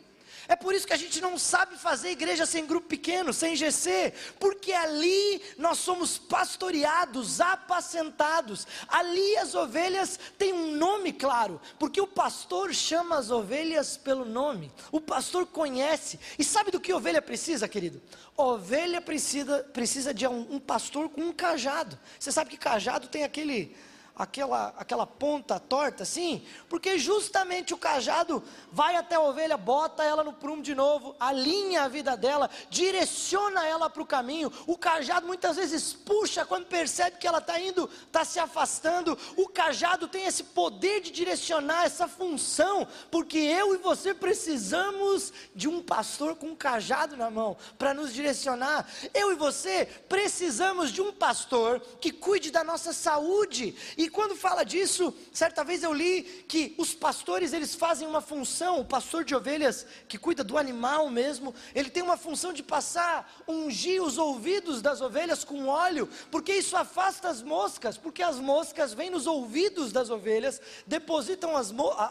É 0.48 0.54
por 0.54 0.74
isso 0.74 0.86
que 0.86 0.92
a 0.92 0.96
gente 0.96 1.20
não 1.20 1.38
sabe 1.38 1.76
fazer 1.76 2.10
igreja 2.10 2.46
sem 2.46 2.66
grupo 2.66 2.88
pequeno, 2.88 3.32
sem 3.32 3.56
GC, 3.56 4.12
porque 4.38 4.72
ali 4.72 5.42
nós 5.58 5.78
somos 5.78 6.18
pastoreados, 6.18 7.40
apacentados. 7.40 8.66
Ali 8.88 9.36
as 9.38 9.54
ovelhas 9.54 10.18
têm 10.38 10.52
um 10.52 10.76
nome 10.76 11.12
claro, 11.12 11.60
porque 11.78 12.00
o 12.00 12.06
pastor 12.06 12.72
chama 12.72 13.18
as 13.18 13.30
ovelhas 13.30 13.96
pelo 13.96 14.24
nome. 14.24 14.72
O 14.92 15.00
pastor 15.00 15.46
conhece. 15.46 16.18
E 16.38 16.44
sabe 16.44 16.70
do 16.70 16.80
que 16.80 16.92
ovelha 16.92 17.20
precisa, 17.20 17.68
querido? 17.68 18.00
Ovelha 18.36 19.00
precisa, 19.00 19.64
precisa 19.72 20.12
de 20.12 20.26
um, 20.26 20.54
um 20.54 20.60
pastor 20.60 21.08
com 21.08 21.22
um 21.22 21.32
cajado. 21.32 21.98
Você 22.18 22.30
sabe 22.30 22.50
que 22.50 22.56
cajado 22.56 23.08
tem 23.08 23.24
aquele 23.24 23.74
aquela, 24.16 24.74
aquela 24.78 25.06
ponta 25.06 25.60
torta 25.60 26.02
assim, 26.02 26.42
porque 26.70 26.98
justamente 26.98 27.74
o 27.74 27.78
cajado 27.78 28.42
vai 28.72 28.96
até 28.96 29.16
a 29.16 29.20
ovelha, 29.20 29.58
bota 29.58 30.02
ela 30.02 30.24
no 30.24 30.32
prumo 30.32 30.62
de 30.62 30.74
novo, 30.74 31.14
alinha 31.20 31.82
a 31.82 31.88
vida 31.88 32.16
dela, 32.16 32.48
direciona 32.70 33.66
ela 33.66 33.90
para 33.90 34.02
o 34.02 34.06
caminho. 34.06 34.50
O 34.66 34.78
cajado 34.78 35.26
muitas 35.26 35.56
vezes 35.56 35.92
puxa 35.92 36.46
quando 36.46 36.66
percebe 36.66 37.18
que 37.18 37.26
ela 37.26 37.38
está 37.38 37.60
indo, 37.60 37.90
está 38.06 38.24
se 38.24 38.38
afastando. 38.38 39.18
O 39.36 39.48
cajado 39.48 40.08
tem 40.08 40.24
esse 40.24 40.42
poder 40.42 41.02
de 41.02 41.10
direcionar 41.10 41.84
essa 41.84 42.08
função, 42.08 42.88
porque 43.10 43.38
eu 43.38 43.74
e 43.74 43.78
você 43.78 44.14
precisamos 44.14 45.32
de 45.54 45.68
um 45.68 45.82
pastor 45.82 46.36
com 46.36 46.48
um 46.48 46.56
cajado 46.56 47.16
na 47.16 47.30
mão 47.30 47.56
para 47.76 47.92
nos 47.92 48.14
direcionar. 48.14 48.88
Eu 49.12 49.30
e 49.30 49.34
você 49.34 49.84
precisamos 50.08 50.90
de 50.90 51.02
um 51.02 51.12
pastor 51.12 51.80
que 52.00 52.10
cuide 52.10 52.50
da 52.50 52.64
nossa 52.64 52.94
saúde 52.94 53.74
e 53.96 54.05
e 54.06 54.08
quando 54.08 54.36
fala 54.36 54.62
disso, 54.62 55.12
certa 55.32 55.64
vez 55.64 55.82
eu 55.82 55.92
li 55.92 56.22
que 56.46 56.76
os 56.78 56.94
pastores 56.94 57.52
eles 57.52 57.74
fazem 57.74 58.06
uma 58.06 58.20
função, 58.20 58.78
o 58.78 58.84
pastor 58.84 59.24
de 59.24 59.34
ovelhas 59.34 59.84
que 60.06 60.16
cuida 60.16 60.44
do 60.44 60.56
animal 60.56 61.10
mesmo, 61.10 61.52
ele 61.74 61.90
tem 61.90 62.04
uma 62.04 62.16
função 62.16 62.52
de 62.52 62.62
passar, 62.62 63.42
ungir 63.48 64.00
os 64.00 64.16
ouvidos 64.16 64.80
das 64.80 65.00
ovelhas 65.00 65.42
com 65.42 65.66
óleo, 65.66 66.08
porque 66.30 66.52
isso 66.52 66.76
afasta 66.76 67.28
as 67.28 67.42
moscas, 67.42 67.98
porque 67.98 68.22
as 68.22 68.38
moscas 68.38 68.94
vêm 68.94 69.10
nos 69.10 69.26
ouvidos 69.26 69.90
das 69.90 70.08
ovelhas, 70.08 70.60
depositam 70.86 71.54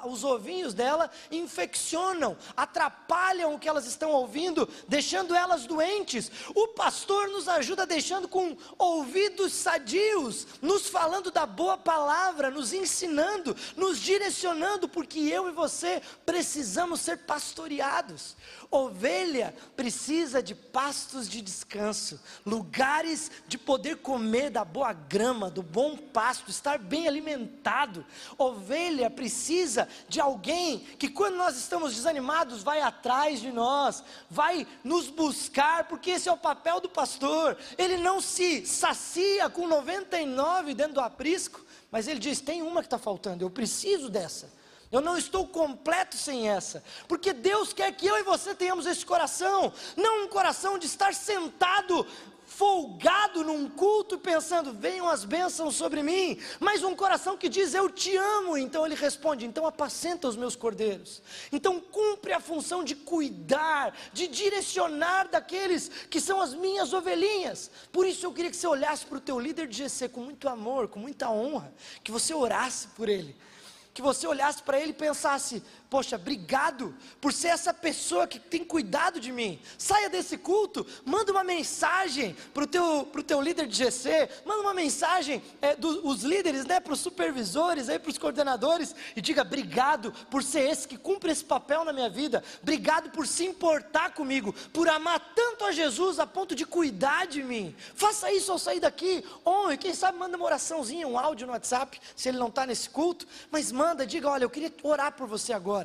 os 0.04 0.24
ovinhos 0.26 0.74
dela, 0.74 1.10
infeccionam, 1.32 2.36
atrapalham 2.58 3.54
o 3.54 3.60
que 3.60 3.70
elas 3.70 3.86
estão 3.86 4.12
ouvindo, 4.12 4.68
deixando 4.86 5.34
elas 5.34 5.66
doentes. 5.66 6.30
O 6.54 6.68
pastor 6.68 7.30
nos 7.30 7.48
ajuda 7.48 7.86
deixando 7.86 8.28
com 8.28 8.58
ouvidos 8.78 9.54
sadios, 9.54 10.46
nos 10.62 10.90
falando 10.90 11.32
da 11.32 11.46
boa 11.46 11.85
palavra, 11.86 12.50
nos 12.50 12.74
ensinando, 12.74 13.56
nos 13.78 14.00
direcionando, 14.00 14.90
porque 14.90 15.20
eu 15.20 15.48
e 15.48 15.52
você 15.52 16.02
precisamos 16.26 17.00
ser 17.00 17.20
pastoreados. 17.20 18.36
Ovelha 18.72 19.54
precisa 19.76 20.42
de 20.42 20.56
pastos 20.56 21.30
de 21.30 21.42
descanso, 21.42 22.20
lugares 22.46 23.32
de 23.48 23.58
poder 23.58 23.98
comer 23.98 24.50
da 24.50 24.66
boa 24.66 24.94
grama, 24.94 25.50
do 25.50 25.64
bom 25.64 25.96
pasto, 25.96 26.50
estar 26.50 26.78
bem 26.78 27.08
alimentado. 27.08 28.06
Ovelha 28.38 29.10
precisa 29.10 29.88
de 30.10 30.20
alguém 30.20 30.80
que, 31.00 31.10
quando 31.10 31.36
nós 31.36 31.56
estamos 31.58 31.96
desanimados, 31.96 32.64
vai 32.64 32.82
atrás 32.82 33.40
de 33.40 33.52
nós, 33.52 34.04
vai 34.30 34.68
nos 34.84 35.10
buscar, 35.10 35.88
porque 35.88 36.12
esse 36.12 36.28
é 36.28 36.32
o 36.32 36.38
papel 36.38 36.80
do 36.80 36.90
pastor. 36.90 37.58
Ele 37.78 37.98
não 37.98 38.20
se 38.20 38.66
sacia 38.66 39.50
com 39.50 39.68
99 39.68 40.74
dentro 40.74 40.96
do 40.96 41.02
aprisco, 41.02 41.66
mas 41.92 42.08
ele 42.08 42.20
diz: 42.20 42.42
tem 42.42 42.62
uma 42.62 42.82
que 42.82 42.88
está 42.88 42.98
faltando, 42.98 43.44
eu 43.44 43.50
preciso 43.50 44.10
dessa. 44.10 44.65
Eu 44.92 45.02
não 45.02 45.18
estou 45.18 45.48
completo 45.48 46.16
sem 46.16 46.48
essa, 46.50 46.84
porque 47.08 47.34
Deus 47.34 47.74
quer 47.74 47.92
que 47.92 48.06
eu 48.06 48.18
e 48.18 48.24
você 48.24 48.54
tenhamos 48.54 48.86
esse 48.86 49.06
coração, 49.06 49.74
não 49.98 50.24
um 50.24 50.28
coração 50.28 50.78
de 50.78 50.86
estar 50.86 51.14
sentado 51.14 52.06
folgado 52.46 53.44
num 53.44 53.70
culto 53.70 54.18
pensando, 54.18 54.72
venham 54.72 55.10
as 55.10 55.26
bênçãos 55.26 55.76
sobre 55.76 56.02
mim, 56.02 56.40
mas 56.60 56.84
um 56.84 56.96
coração 56.96 57.36
que 57.36 57.50
diz, 57.50 57.74
eu 57.74 57.90
te 57.90 58.16
amo. 58.16 58.58
Então 58.58 58.86
ele 58.86 58.96
responde, 58.96 59.46
então 59.46 59.66
apacenta 59.66 60.28
os 60.28 60.38
meus 60.38 60.56
cordeiros. 60.56 61.22
Então 61.52 61.82
cumpre 61.82 62.32
a 62.32 62.40
função 62.40 62.84
de 62.84 62.96
cuidar, 62.96 63.94
de 64.14 64.28
direcionar 64.28 65.28
daqueles 65.28 65.90
que 66.10 66.22
são 66.22 66.40
as 66.40 66.54
minhas 66.54 66.94
ovelhinhas. 66.94 67.70
Por 67.92 68.08
isso 68.08 68.26
eu 68.26 68.32
queria 68.32 68.52
que 68.52 68.58
você 68.58 68.68
olhasse 68.68 69.06
para 69.06 69.18
o 69.18 69.22
teu 69.22 69.40
líder 69.40 69.68
de 69.68 69.78
GC 69.84 70.10
com 70.10 70.22
muito 70.22 70.48
amor, 70.48 70.88
com 70.88 71.00
muita 71.00 71.30
honra, 71.30 71.74
que 72.04 72.12
você 72.12 72.34
orasse 72.34 72.88
por 72.90 73.10
ele 73.10 73.36
que 73.96 74.02
você 74.02 74.28
olhasse 74.28 74.62
para 74.62 74.78
ele 74.78 74.92
e 74.92 74.94
pensasse: 74.94 75.64
Poxa, 75.96 76.18
obrigado 76.18 76.94
por 77.22 77.32
ser 77.32 77.48
essa 77.48 77.74
pessoa 77.74 78.28
que 78.28 78.38
tem 78.38 78.66
cuidado 78.66 79.18
de 79.18 79.32
mim. 79.32 79.62
Saia 79.78 80.10
desse 80.10 80.38
culto, 80.38 80.86
manda 81.06 81.32
uma 81.32 81.42
mensagem 81.42 82.36
para 82.54 82.66
o 82.66 82.68
teu, 82.68 83.08
pro 83.10 83.24
teu 83.24 83.40
líder 83.40 83.66
de 83.66 83.78
GC, 83.78 84.28
manda 84.44 84.60
uma 84.60 84.74
mensagem 84.74 85.42
é, 85.62 85.74
dos 85.74 86.22
líderes, 86.22 86.66
né, 86.66 86.82
para 86.82 86.92
os 86.92 87.00
supervisores, 87.00 87.88
para 87.88 88.10
os 88.10 88.18
coordenadores, 88.18 88.94
e 89.16 89.22
diga: 89.22 89.44
Obrigado 89.44 90.12
por 90.30 90.44
ser 90.44 90.70
esse 90.70 90.86
que 90.86 90.98
cumpre 90.98 91.32
esse 91.32 91.46
papel 91.46 91.86
na 91.86 91.94
minha 91.94 92.10
vida. 92.10 92.44
Obrigado 92.62 93.10
por 93.12 93.26
se 93.26 93.46
importar 93.46 94.14
comigo, 94.14 94.52
por 94.74 94.90
amar 94.90 95.32
tanto 95.34 95.64
a 95.64 95.72
Jesus 95.72 96.20
a 96.20 96.28
ponto 96.28 96.54
de 96.54 96.66
cuidar 96.66 97.26
de 97.26 97.42
mim. 97.42 97.74
Faça 97.96 98.30
isso 98.34 98.52
ao 98.52 98.60
sair 98.60 98.82
daqui, 98.82 99.24
honre, 99.46 99.78
quem 99.78 99.94
sabe 99.94 100.18
manda 100.18 100.36
uma 100.36 100.46
oraçãozinha, 100.46 101.08
um 101.08 101.18
áudio 101.18 101.48
no 101.48 101.54
WhatsApp, 101.54 102.02
se 102.18 102.28
ele 102.28 102.38
não 102.38 102.50
está 102.50 102.66
nesse 102.66 102.90
culto, 102.90 103.26
mas 103.50 103.72
manda, 103.72 104.06
diga: 104.06 104.30
Olha, 104.30 104.44
eu 104.44 104.50
queria 104.50 104.74
orar 104.84 105.14
por 105.14 105.26
você 105.26 105.54
agora. 105.54 105.85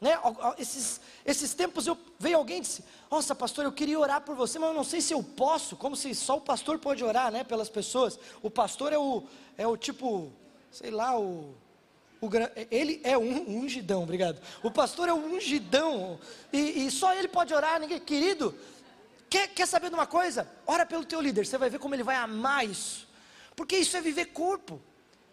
Né? 0.00 0.12
Esses, 0.58 1.00
esses 1.26 1.54
tempos 1.54 1.86
eu 1.86 1.98
veio 2.18 2.36
alguém 2.36 2.58
e 2.58 2.60
disse: 2.60 2.84
Nossa, 3.10 3.34
pastor, 3.34 3.64
eu 3.64 3.72
queria 3.72 3.98
orar 3.98 4.20
por 4.20 4.36
você, 4.36 4.58
mas 4.58 4.68
eu 4.68 4.74
não 4.74 4.84
sei 4.84 5.00
se 5.00 5.12
eu 5.12 5.22
posso, 5.22 5.76
como 5.76 5.96
se 5.96 6.14
só 6.14 6.36
o 6.36 6.40
pastor 6.40 6.78
pode 6.78 7.02
orar 7.02 7.32
né, 7.32 7.42
pelas 7.42 7.68
pessoas. 7.68 8.18
O 8.40 8.48
pastor 8.48 8.92
é 8.92 8.98
o, 8.98 9.24
é 9.56 9.66
o 9.66 9.76
tipo, 9.76 10.30
sei 10.70 10.92
lá, 10.92 11.18
o, 11.18 11.52
o 12.20 12.30
ele 12.70 13.00
é 13.02 13.18
um 13.18 13.62
ungidão, 13.62 14.04
obrigado. 14.04 14.40
O 14.62 14.70
pastor 14.70 15.08
é 15.08 15.12
o 15.12 15.16
ungidão, 15.16 16.18
e, 16.52 16.86
e 16.86 16.90
só 16.92 17.12
ele 17.14 17.26
pode 17.26 17.52
orar, 17.52 17.80
ninguém. 17.80 17.98
Querido, 17.98 18.54
quer, 19.28 19.48
quer 19.48 19.66
saber 19.66 19.88
de 19.88 19.94
uma 19.94 20.06
coisa? 20.06 20.48
Ora 20.64 20.86
pelo 20.86 21.04
teu 21.04 21.20
líder, 21.20 21.44
você 21.44 21.58
vai 21.58 21.70
ver 21.70 21.80
como 21.80 21.96
ele 21.96 22.04
vai 22.04 22.16
amar 22.16 22.64
isso, 22.64 23.08
porque 23.56 23.76
isso 23.76 23.96
é 23.96 24.00
viver 24.00 24.26
corpo. 24.26 24.80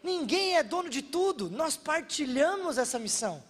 Ninguém 0.02 0.56
é 0.56 0.64
dono 0.64 0.90
de 0.90 1.04
tudo, 1.04 1.52
nós 1.52 1.78
partilhamos 1.78 2.80
essa 2.80 2.98
missão. 2.98 3.44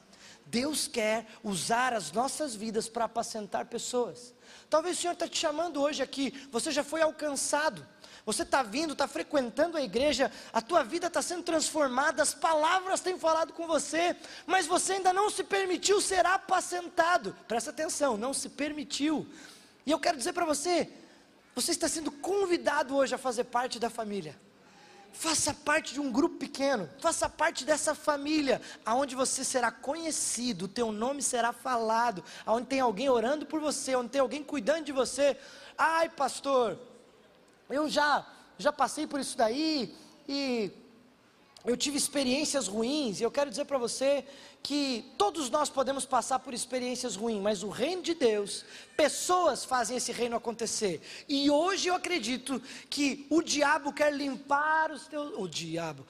Deus 0.45 0.88
quer 0.88 1.25
usar 1.43 1.93
as 1.93 2.12
nossas 2.12 2.55
vidas 2.55 2.88
para 2.88 3.05
apacentar 3.05 3.65
pessoas. 3.65 4.34
Talvez 4.69 4.97
o 4.97 5.01
Senhor 5.01 5.13
está 5.13 5.27
te 5.27 5.38
chamando 5.38 5.81
hoje 5.81 6.03
aqui, 6.03 6.47
você 6.51 6.71
já 6.71 6.84
foi 6.84 7.01
alcançado, 7.01 7.86
você 8.25 8.43
está 8.43 8.63
vindo, 8.63 8.93
está 8.93 9.08
frequentando 9.08 9.77
a 9.77 9.81
igreja, 9.81 10.31
a 10.51 10.62
tua 10.62 10.84
vida 10.84 11.08
está 11.08 11.21
sendo 11.21 11.43
transformada, 11.43 12.23
as 12.23 12.34
palavras 12.34 12.99
têm 12.99 13.19
falado 13.19 13.53
com 13.53 13.67
você, 13.67 14.15
mas 14.45 14.65
você 14.65 14.93
ainda 14.93 15.13
não 15.13 15.29
se 15.29 15.43
permitiu 15.43 16.01
ser 16.01 16.25
apacentado. 16.25 17.36
Presta 17.47 17.69
atenção, 17.69 18.17
não 18.17 18.34
se 18.34 18.49
permitiu. 18.49 19.27
E 19.86 19.91
eu 19.91 19.99
quero 19.99 20.17
dizer 20.17 20.34
para 20.34 20.45
você, 20.45 20.89
você 21.53 21.71
está 21.71 21.88
sendo 21.88 22.12
convidado 22.12 22.95
hoje 22.95 23.13
a 23.13 23.19
fazer 23.19 23.45
parte 23.45 23.79
da 23.79 23.89
família. 23.89 24.36
Faça 25.17 25.54
parte 25.54 25.93
de 25.93 25.99
um 25.99 26.12
grupo 26.12 26.38
pequeno, 26.38 26.89
faça 26.99 27.28
parte 27.30 27.63
dessa 27.63 27.95
família, 27.95 28.62
aonde 28.86 29.15
você 29.15 29.43
será 29.43 29.71
conhecido, 29.71 30.65
o 30.65 30.67
teu 30.67 30.91
nome 30.91 31.21
será 31.21 31.54
falado, 31.54 32.23
aonde 32.45 32.67
tem 32.67 32.80
alguém 32.82 33.10
orando 33.10 33.45
por 33.45 33.60
você, 33.60 33.95
onde 33.95 34.10
tem 34.10 34.21
alguém 34.21 34.43
cuidando 34.43 34.86
de 34.86 34.91
você. 34.91 35.38
Ai, 35.78 36.10
pastor, 36.10 36.78
eu 37.69 37.89
já 37.89 38.25
já 38.58 38.71
passei 38.71 39.06
por 39.08 39.19
isso 39.19 39.38
daí 39.38 39.95
e 40.28 40.71
eu 41.65 41.75
tive 41.75 41.97
experiências 41.97 42.67
ruins, 42.67 43.19
e 43.19 43.23
eu 43.23 43.32
quero 43.32 43.49
dizer 43.49 43.65
para 43.65 43.78
você 43.78 44.23
que 44.62 45.12
todos 45.17 45.49
nós 45.49 45.69
podemos 45.69 46.06
passar 46.06 46.39
por 46.39 46.54
experiências 46.54 47.15
ruins, 47.15 47.41
mas 47.41 47.63
o 47.63 47.69
reino 47.69 48.04
de 48.04 48.13
Deus, 48.13 48.63
pessoas 48.95 49.65
fazem 49.65 49.97
esse 49.97 50.12
reino 50.12 50.36
acontecer. 50.36 51.01
E 51.28 51.49
hoje 51.49 51.88
eu 51.88 51.95
acredito 51.95 52.62
que 52.89 53.25
o 53.32 53.41
diabo 53.41 53.91
quer 53.91 54.13
limpar 54.13 54.91
os 54.91 55.08
teus. 55.08 55.34
O 55.38 55.47
diabo. 55.47 56.06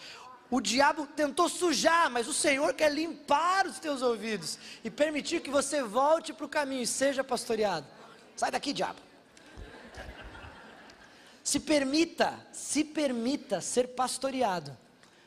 O 0.52 0.60
diabo 0.60 1.08
tentou 1.08 1.48
sujar, 1.48 2.10
mas 2.10 2.28
o 2.28 2.34
Senhor 2.34 2.74
quer 2.74 2.91
limpar 2.91 3.65
os 3.65 3.80
teus 3.80 4.02
ouvidos 4.02 4.60
e 4.84 4.89
permitir 4.89 5.41
que 5.41 5.50
você 5.50 5.82
volte 5.82 6.34
para 6.34 6.46
o 6.46 6.50
caminho 6.50 6.84
e 6.84 6.88
seja 6.88 7.24
pastoreado. 7.24 7.88
Sai 8.36 8.52
daqui, 8.52 8.74
diabo. 8.74 9.00
Se 11.44 11.60
permita, 11.60 12.38
se 12.52 12.84
permita 12.84 13.62
ser 13.62 13.89
pastoreado 13.89 14.85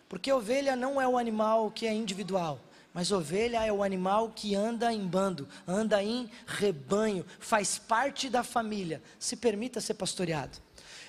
porque 0.08 0.32
ovelha 0.32 0.74
não 0.74 1.00
é 1.00 1.06
o 1.06 1.18
animal 1.18 1.70
que 1.70 1.86
é 1.86 1.92
individual, 1.92 2.60
mas 2.94 3.12
ovelha 3.12 3.64
é 3.64 3.72
o 3.72 3.82
animal 3.82 4.30
que 4.34 4.54
anda 4.54 4.92
em 4.92 5.06
bando, 5.06 5.48
anda 5.66 6.02
em 6.02 6.30
rebanho, 6.46 7.24
faz 7.38 7.78
parte 7.78 8.28
da 8.28 8.42
família. 8.42 9.02
Se 9.18 9.36
permita 9.36 9.80
ser 9.80 9.94
pastoreado. 9.94 10.58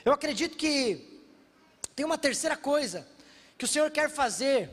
Eu 0.03 0.13
acredito 0.13 0.57
que 0.57 1.23
tem 1.95 2.05
uma 2.05 2.17
terceira 2.17 2.55
coisa 2.55 3.07
que 3.57 3.65
o 3.65 3.67
Senhor 3.67 3.89
quer 3.91 4.09
fazer 4.09 4.69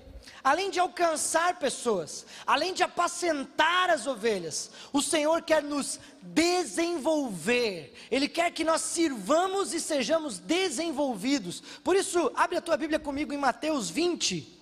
além 0.46 0.70
de 0.70 0.78
alcançar 0.78 1.58
pessoas, 1.58 2.24
além 2.46 2.72
de 2.72 2.84
apacentar 2.84 3.90
as 3.90 4.06
ovelhas, 4.06 4.70
o 4.92 5.02
Senhor 5.02 5.42
quer 5.42 5.60
nos 5.60 5.98
desenvolver, 6.22 7.92
Ele 8.12 8.28
quer 8.28 8.52
que 8.52 8.62
nós 8.62 8.80
sirvamos 8.80 9.74
e 9.74 9.80
sejamos 9.80 10.38
desenvolvidos. 10.38 11.60
Por 11.82 11.96
isso, 11.96 12.30
abre 12.32 12.58
a 12.58 12.60
tua 12.60 12.76
Bíblia 12.76 13.00
comigo 13.00 13.32
em 13.32 13.36
Mateus 13.36 13.90
20, 13.90 14.56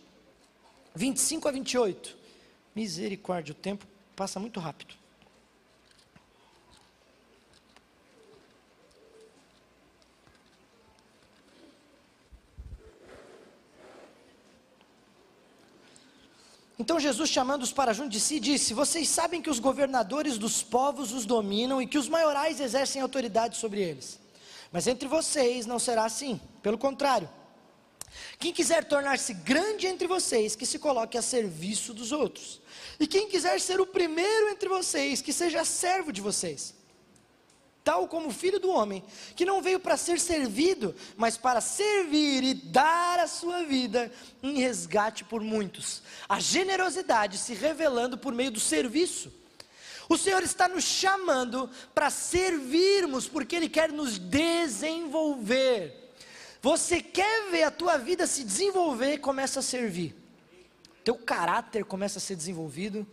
25 0.94 1.48
a 1.48 1.52
28. 1.52 2.16
Misericórdia, 2.74 3.52
o 3.52 3.54
tempo 3.54 3.86
passa 4.16 4.40
muito 4.40 4.58
rápido. 4.60 5.03
Então 16.78 16.98
Jesus, 16.98 17.30
chamando-os 17.30 17.72
para 17.72 17.92
junto 17.92 18.10
de 18.10 18.20
si, 18.20 18.40
disse: 18.40 18.74
Vocês 18.74 19.08
sabem 19.08 19.40
que 19.40 19.50
os 19.50 19.58
governadores 19.58 20.38
dos 20.38 20.62
povos 20.62 21.12
os 21.12 21.24
dominam 21.24 21.80
e 21.80 21.86
que 21.86 21.98
os 21.98 22.08
maiorais 22.08 22.60
exercem 22.60 23.00
autoridade 23.00 23.56
sobre 23.56 23.80
eles. 23.80 24.18
Mas 24.72 24.86
entre 24.86 25.06
vocês 25.06 25.66
não 25.66 25.78
será 25.78 26.04
assim. 26.04 26.40
Pelo 26.62 26.76
contrário, 26.76 27.30
quem 28.38 28.52
quiser 28.52 28.84
tornar-se 28.84 29.32
grande 29.34 29.86
entre 29.86 30.08
vocês, 30.08 30.56
que 30.56 30.66
se 30.66 30.78
coloque 30.78 31.16
a 31.16 31.22
serviço 31.22 31.94
dos 31.94 32.10
outros. 32.10 32.60
E 32.98 33.06
quem 33.06 33.28
quiser 33.28 33.60
ser 33.60 33.80
o 33.80 33.86
primeiro 33.86 34.48
entre 34.48 34.68
vocês, 34.68 35.22
que 35.22 35.32
seja 35.32 35.64
servo 35.64 36.12
de 36.12 36.20
vocês 36.20 36.74
tal 37.84 38.08
como 38.08 38.28
o 38.28 38.32
filho 38.32 38.58
do 38.58 38.70
homem, 38.70 39.04
que 39.36 39.44
não 39.44 39.60
veio 39.60 39.78
para 39.78 39.98
ser 39.98 40.18
servido, 40.18 40.96
mas 41.16 41.36
para 41.36 41.60
servir 41.60 42.42
e 42.42 42.54
dar 42.54 43.20
a 43.20 43.28
sua 43.28 43.62
vida 43.62 44.10
em 44.42 44.58
resgate 44.58 45.22
por 45.22 45.42
muitos. 45.42 46.02
A 46.26 46.40
generosidade 46.40 47.36
se 47.36 47.52
revelando 47.52 48.16
por 48.16 48.32
meio 48.32 48.50
do 48.50 48.58
serviço. 48.58 49.30
O 50.08 50.16
Senhor 50.16 50.42
está 50.42 50.66
nos 50.66 50.84
chamando 50.84 51.70
para 51.94 52.08
servirmos, 52.08 53.28
porque 53.28 53.54
Ele 53.54 53.68
quer 53.68 53.92
nos 53.92 54.18
desenvolver. 54.18 56.14
Você 56.62 57.02
quer 57.02 57.50
ver 57.50 57.64
a 57.64 57.70
tua 57.70 57.98
vida 57.98 58.26
se 58.26 58.44
desenvolver, 58.44 59.18
começa 59.18 59.60
a 59.60 59.62
servir. 59.62 60.16
Teu 61.04 61.16
caráter 61.16 61.84
começa 61.84 62.18
a 62.18 62.22
ser 62.22 62.34
desenvolvido, 62.34 63.06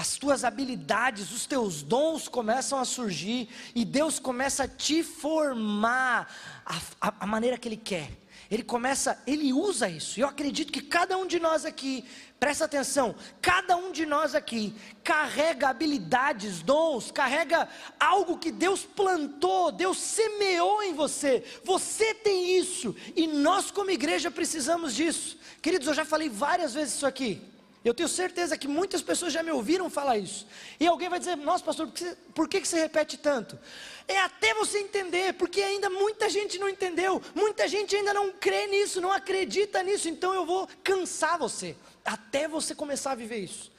as 0.00 0.16
tuas 0.16 0.44
habilidades, 0.44 1.30
os 1.30 1.44
teus 1.44 1.82
dons 1.82 2.26
começam 2.26 2.78
a 2.78 2.86
surgir 2.86 3.50
e 3.74 3.84
Deus 3.84 4.18
começa 4.18 4.64
a 4.64 4.68
te 4.68 5.02
formar 5.02 6.34
a, 6.64 6.80
a, 6.98 7.14
a, 7.20 7.26
maneira 7.26 7.58
que 7.58 7.68
Ele 7.68 7.76
quer. 7.76 8.10
Ele 8.50 8.62
começa, 8.62 9.22
Ele 9.26 9.52
usa 9.52 9.90
isso. 9.90 10.18
Eu 10.18 10.26
acredito 10.26 10.72
que 10.72 10.80
cada 10.80 11.18
um 11.18 11.26
de 11.26 11.38
nós 11.38 11.66
aqui, 11.66 12.02
presta 12.38 12.64
atenção, 12.64 13.14
cada 13.42 13.76
um 13.76 13.92
de 13.92 14.06
nós 14.06 14.34
aqui 14.34 14.74
carrega 15.04 15.68
habilidades, 15.68 16.62
dons, 16.62 17.10
carrega 17.10 17.68
algo 17.98 18.38
que 18.38 18.50
Deus 18.50 18.82
plantou, 18.82 19.70
Deus 19.70 19.98
semeou 19.98 20.82
em 20.82 20.94
você. 20.94 21.44
Você 21.62 22.14
tem 22.14 22.56
isso 22.56 22.96
e 23.14 23.26
nós, 23.26 23.70
como 23.70 23.90
igreja, 23.90 24.30
precisamos 24.30 24.94
disso. 24.94 25.38
Queridos, 25.60 25.88
eu 25.88 25.92
já 25.92 26.06
falei 26.06 26.30
várias 26.30 26.72
vezes 26.72 26.94
isso 26.94 27.06
aqui. 27.06 27.50
Eu 27.82 27.94
tenho 27.94 28.08
certeza 28.08 28.58
que 28.58 28.68
muitas 28.68 29.00
pessoas 29.00 29.32
já 29.32 29.42
me 29.42 29.50
ouviram 29.50 29.88
falar 29.88 30.18
isso. 30.18 30.46
E 30.78 30.86
alguém 30.86 31.08
vai 31.08 31.18
dizer: 31.18 31.36
Nossa, 31.36 31.64
pastor, 31.64 31.86
por 31.86 31.94
que, 31.94 32.16
por 32.34 32.48
que 32.48 32.64
você 32.64 32.78
repete 32.78 33.16
tanto? 33.16 33.58
É 34.06 34.18
até 34.18 34.52
você 34.52 34.80
entender, 34.80 35.32
porque 35.34 35.62
ainda 35.62 35.88
muita 35.88 36.28
gente 36.28 36.58
não 36.58 36.68
entendeu, 36.68 37.22
muita 37.34 37.66
gente 37.66 37.96
ainda 37.96 38.12
não 38.12 38.32
crê 38.32 38.66
nisso, 38.66 39.00
não 39.00 39.10
acredita 39.10 39.82
nisso. 39.82 40.08
Então 40.10 40.34
eu 40.34 40.44
vou 40.44 40.68
cansar 40.84 41.38
você, 41.38 41.74
até 42.04 42.46
você 42.46 42.74
começar 42.74 43.12
a 43.12 43.14
viver 43.14 43.38
isso. 43.38 43.72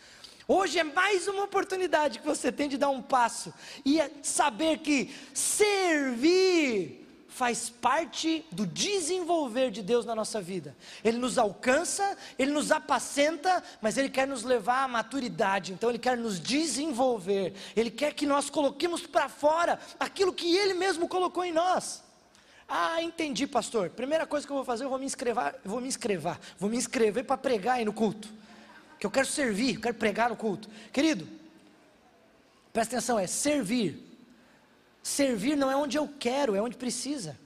Hoje 0.48 0.80
é 0.80 0.84
mais 0.84 1.28
uma 1.28 1.44
oportunidade 1.44 2.20
que 2.20 2.26
você 2.26 2.52
tem 2.52 2.68
de 2.68 2.78
dar 2.78 2.90
um 2.90 3.02
passo 3.02 3.54
e 3.86 4.02
é 4.02 4.10
saber 4.24 4.80
que 4.80 5.14
servir 5.34 7.01
faz 7.32 7.70
parte 7.70 8.46
do 8.52 8.68
desenvolver 8.68 9.72
de 9.72 9.82
Deus 9.82 10.06
na 10.06 10.14
nossa 10.14 10.42
vida. 10.42 10.76
Ele 11.02 11.18
nos 11.18 11.38
alcança, 11.38 12.18
ele 12.38 12.52
nos 12.52 12.72
apacenta, 12.72 13.64
mas 13.82 13.98
ele 13.98 14.10
quer 14.10 14.28
nos 14.28 14.44
levar 14.44 14.84
à 14.84 14.88
maturidade. 14.88 15.72
Então 15.72 15.90
ele 15.90 15.98
quer 15.98 16.18
nos 16.18 16.40
desenvolver. 16.40 17.54
Ele 17.76 17.90
quer 17.90 18.14
que 18.14 18.26
nós 18.26 18.50
coloquemos 18.50 19.08
para 19.08 19.30
fora 19.30 19.80
aquilo 19.98 20.34
que 20.34 20.56
ele 20.56 20.74
mesmo 20.74 21.08
colocou 21.08 21.44
em 21.44 21.54
nós. 21.54 22.04
Ah, 22.68 23.02
entendi, 23.02 23.48
pastor. 23.48 23.90
Primeira 23.90 24.28
coisa 24.28 24.46
que 24.46 24.52
eu 24.52 24.58
vou 24.58 24.66
fazer, 24.66 24.84
eu 24.84 24.90
vou 24.90 25.00
me 25.00 25.06
inscrever, 25.06 25.56
vou 25.64 25.80
me 25.80 25.88
inscrever, 25.88 26.38
vou 26.60 26.70
me 26.70 26.78
inscrever 26.78 27.24
para 27.24 27.38
pregar 27.38 27.78
aí 27.78 27.86
no 27.86 27.94
culto. 27.94 28.28
Que 29.00 29.06
eu 29.06 29.12
quero 29.12 29.26
servir, 29.26 29.76
eu 29.76 29.82
quero 29.82 29.96
pregar 29.96 30.30
no 30.30 30.36
culto. 30.36 30.70
Querido, 30.92 31.28
presta 32.74 32.98
atenção, 32.98 33.18
é 33.18 33.26
servir 33.26 34.11
Servir 35.04 35.56
não 35.56 35.72
é 35.72 35.76
onde 35.76 35.98
eu 35.98 36.08
quero, 36.20 36.56
é 36.56 36.62
onde 36.62 36.78
precisa. 36.78 37.38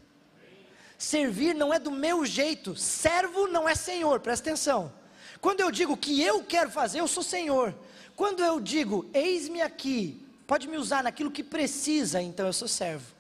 Servir 0.98 1.54
não 1.54 1.74
é 1.74 1.80
do 1.80 1.92
meu 1.92 2.26
jeito. 2.26 2.76
Servo 2.76 3.48
não 3.48 3.68
é 3.68 3.76
senhor, 3.76 4.20
presta 4.20 4.50
atenção. 4.50 4.92
Quando 5.42 5.62
eu 5.62 5.72
digo 5.72 5.96
que 5.96 6.22
eu 6.22 6.44
quero 6.44 6.70
fazer, 6.70 7.00
eu 7.00 7.08
sou 7.08 7.24
senhor. 7.24 7.74
Quando 8.16 8.44
eu 8.44 8.60
digo, 8.60 9.10
eis-me 9.14 9.62
aqui, 9.62 10.26
pode 10.48 10.68
me 10.68 10.78
usar 10.78 11.04
naquilo 11.04 11.32
que 11.32 11.44
precisa, 11.44 12.22
então 12.22 12.46
eu 12.46 12.54
sou 12.54 12.68
servo. 12.68 13.14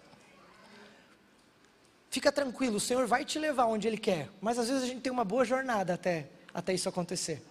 Fica 2.09 2.31
tranquilo, 2.31 2.77
o 2.77 2.79
Senhor 2.79 3.05
vai 3.05 3.25
te 3.25 3.37
levar 3.37 3.65
onde 3.65 3.89
Ele 3.89 3.97
quer, 3.97 4.29
mas 4.39 4.57
às 4.57 4.69
vezes 4.69 4.83
a 4.83 4.87
gente 4.87 5.01
tem 5.01 5.11
uma 5.11 5.25
boa 5.25 5.43
jornada 5.43 5.93
até, 5.93 6.27
até 6.53 6.73
isso 6.73 6.87
acontecer. 6.87 7.43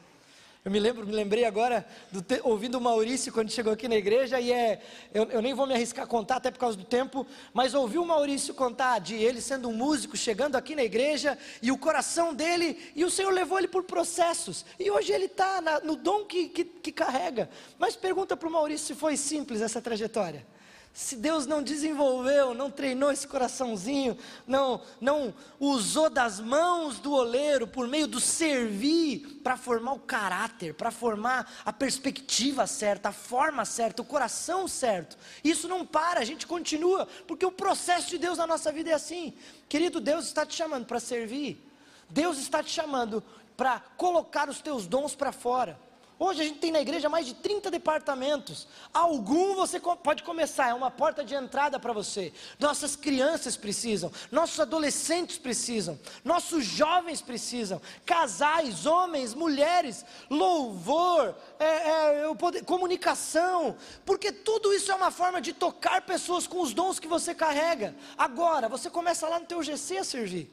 Eu 0.65 0.71
me 0.71 0.81
lembro, 0.81 1.07
me 1.07 1.13
lembrei 1.13 1.45
agora, 1.45 1.87
do 2.11 2.23
te, 2.23 2.41
ouvindo 2.43 2.79
o 2.79 2.81
Maurício 2.81 3.31
quando 3.31 3.51
chegou 3.51 3.71
aqui 3.71 3.87
na 3.87 3.97
igreja, 3.97 4.41
e 4.41 4.51
é, 4.51 4.81
eu, 5.13 5.25
eu, 5.25 5.43
nem 5.43 5.53
vou 5.53 5.67
me 5.67 5.75
arriscar 5.75 6.07
a 6.07 6.09
contar, 6.09 6.37
até 6.37 6.51
por 6.51 6.59
causa 6.59 6.75
do 6.75 6.85
tempo, 6.85 7.27
mas 7.53 7.75
ouvi 7.75 7.99
o 7.99 8.07
Maurício 8.07 8.55
contar 8.55 8.99
de 8.99 9.15
ele 9.15 9.43
sendo 9.43 9.69
um 9.69 9.75
músico, 9.75 10.17
chegando 10.17 10.57
aqui 10.57 10.75
na 10.75 10.83
igreja, 10.83 11.37
e 11.61 11.71
o 11.71 11.77
coração 11.77 12.33
dele, 12.33 12.79
e 12.97 13.05
o 13.05 13.11
Senhor 13.11 13.31
levou 13.31 13.59
ele 13.59 13.69
por 13.69 13.83
processos, 13.83 14.65
e 14.81 14.91
hoje 14.91 15.13
ele 15.13 15.27
está 15.27 15.61
no 15.85 15.97
dom 15.97 16.25
que, 16.25 16.49
que, 16.49 16.65
que 16.65 16.93
carrega. 16.93 17.51
Mas 17.79 17.95
pergunta 17.95 18.35
para 18.35 18.49
o 18.49 18.53
Maurício 18.53 18.87
se 18.87 18.95
foi 18.95 19.19
simples 19.19 19.61
essa 19.61 19.83
trajetória 19.83 20.47
se 20.95 21.17
Deus 21.17 21.45
não 21.45 21.61
desenvolveu, 21.61 22.55
não 22.55 22.71
treinou 22.71 23.11
esse 23.11 23.27
coraçãozinho, 23.27 24.17
não, 24.47 24.81
não 25.01 25.35
usou 25.59 26.09
das 26.09 26.39
mãos 26.39 27.01
do 27.01 27.13
oleiro 27.13 27.67
por 27.67 27.89
meio 27.89 28.07
do 28.07 28.21
servir 28.21 29.41
para 29.43 29.57
formar 29.57 29.95
o 29.95 29.99
caráter, 29.99 30.73
para 30.73 30.93
formar 30.93 31.53
a 31.65 31.73
perspectiva 31.73 32.65
certa, 32.69 33.09
a 33.09 33.13
forma 33.13 33.65
certa, 33.65 34.03
o 34.03 34.05
coração 34.05 34.69
certo. 34.69 35.19
Isso 35.43 35.67
não 35.67 35.85
para, 35.85 36.21
a 36.21 36.25
gente 36.25 36.47
continua, 36.47 37.09
porque 37.27 37.45
o 37.45 37.51
processo 37.51 38.09
de 38.09 38.17
Deus 38.17 38.39
na 38.39 38.47
nossa 38.47 38.71
vida 38.71 38.91
é 38.91 38.95
assim. 38.95 39.35
Querido, 39.69 40.01
Deus 40.01 40.27
está 40.27 40.47
te 40.47 40.55
chamando 40.55 40.87
para 40.87 41.01
servir. 41.01 41.61
Deus 42.09 42.39
está 42.39 42.63
te 42.63 42.71
chamando 42.71 43.21
para 43.57 43.81
colocar 43.97 44.49
os 44.49 44.61
teus 44.61 44.87
dons 44.87 45.17
para 45.17 45.33
fora. 45.33 45.77
Hoje 46.17 46.43
a 46.43 46.45
gente 46.45 46.61
tem 46.61 46.71
na 46.71 46.81
igreja 46.81 47.09
mais 47.09 47.27
de 47.27 47.35
30 47.35 47.73
departamentos. 47.73 48.69
Algum 48.93 49.55
você 49.57 49.81
pode 49.81 50.23
começar, 50.23 50.69
é 50.69 50.75
uma 50.75 50.91
porta 50.91 51.25
de 51.25 51.35
entrada 51.35 51.81
para 51.81 51.93
você. 51.93 52.33
Nossas 52.59 52.95
crianças 52.95 53.57
precisam, 53.57 54.13
nossos 54.31 54.61
adolescentes 54.61 55.39
precisam, 55.39 55.99
nossos 56.25 56.65
jovens 56.65 57.21
precisam, 57.21 57.83
casais, 58.07 58.87
homens, 58.87 59.35
mulheres, 59.35 60.05
louvor, 60.31 61.35
é, 61.59 62.27
é, 62.29 62.35
poder, 62.37 62.65
comunicação, 62.65 63.77
porque 64.07 64.31
tudo 64.31 64.73
isso 64.73 64.93
é 64.93 64.95
uma 64.95 65.11
forma 65.11 65.41
de 65.41 65.53
tocar 65.53 66.03
pessoas 66.03 66.47
com 66.47 66.61
os 66.61 66.73
dons 66.73 67.01
que 67.01 67.09
você 67.09 67.35
carrega. 67.35 67.93
Agora, 68.17 68.69
você 68.69 68.89
começa 68.89 69.29
lá 69.29 69.41
no 69.41 69.47
teu 69.47 69.61
GC 69.65 69.99
a 69.99 70.05
servir. 70.05 70.49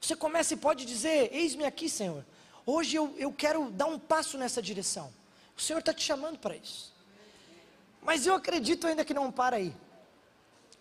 Você 0.00 0.14
começa 0.14 0.54
e 0.54 0.56
pode 0.56 0.84
dizer: 0.84 1.30
Eis-me 1.32 1.64
aqui, 1.64 1.88
Senhor. 1.88 2.24
Hoje 2.68 2.96
eu, 2.96 3.14
eu 3.16 3.32
quero 3.32 3.70
dar 3.70 3.86
um 3.86 3.96
passo 3.96 4.36
nessa 4.36 4.60
direção. 4.60 5.14
O 5.56 5.60
Senhor 5.60 5.78
está 5.78 5.94
te 5.94 6.02
chamando 6.02 6.36
para 6.36 6.56
isso. 6.56 6.92
Mas 8.02 8.26
eu 8.26 8.34
acredito 8.34 8.88
ainda 8.88 9.04
que 9.04 9.14
não 9.14 9.30
para 9.30 9.56
aí. 9.56 9.72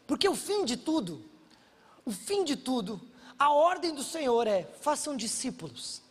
Porque 0.07 0.27
o 0.27 0.35
fim 0.35 0.65
de 0.65 0.77
tudo, 0.77 1.23
o 2.03 2.11
fim 2.11 2.43
de 2.43 2.55
tudo, 2.55 2.99
a 3.37 3.51
ordem 3.51 3.93
do 3.93 4.03
Senhor 4.03 4.47
é: 4.47 4.63
façam 4.81 5.15
discípulos. 5.15 6.01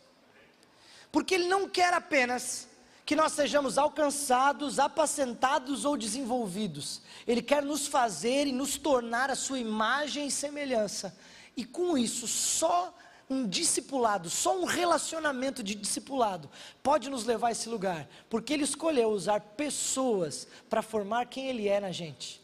Porque 1.11 1.35
Ele 1.35 1.47
não 1.47 1.67
quer 1.67 1.93
apenas 1.93 2.69
que 3.05 3.15
nós 3.15 3.33
sejamos 3.33 3.77
alcançados, 3.77 4.79
apacentados 4.79 5.85
ou 5.85 5.95
desenvolvidos. 5.95 7.01
Ele 7.27 7.41
quer 7.41 7.61
nos 7.61 7.85
fazer 7.85 8.47
e 8.47 8.51
nos 8.51 8.77
tornar 8.77 9.29
a 9.29 9.35
sua 9.35 9.59
imagem 9.59 10.27
e 10.27 10.31
semelhança. 10.31 11.15
E 11.55 11.63
com 11.63 11.97
isso, 11.97 12.27
só 12.27 12.93
um 13.29 13.47
discipulado, 13.47 14.29
só 14.29 14.57
um 14.59 14.65
relacionamento 14.65 15.63
de 15.63 15.73
discipulado 15.73 16.49
pode 16.83 17.09
nos 17.09 17.25
levar 17.25 17.47
a 17.47 17.51
esse 17.51 17.67
lugar, 17.67 18.07
porque 18.29 18.53
Ele 18.53 18.63
escolheu 18.63 19.09
usar 19.09 19.39
pessoas 19.39 20.47
para 20.69 20.81
formar 20.81 21.25
quem 21.25 21.47
Ele 21.47 21.67
é 21.67 21.79
na 21.79 21.91
gente. 21.91 22.41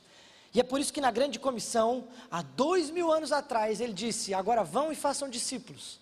E 0.53 0.59
é 0.59 0.63
por 0.63 0.79
isso 0.79 0.91
que 0.91 0.99
na 0.99 1.11
grande 1.11 1.39
comissão, 1.39 2.07
há 2.29 2.41
dois 2.41 2.89
mil 2.89 3.11
anos 3.11 3.31
atrás, 3.31 3.79
Ele 3.79 3.93
disse: 3.93 4.33
agora 4.33 4.63
vão 4.63 4.91
e 4.91 4.95
façam 4.95 5.29
discípulos. 5.29 5.99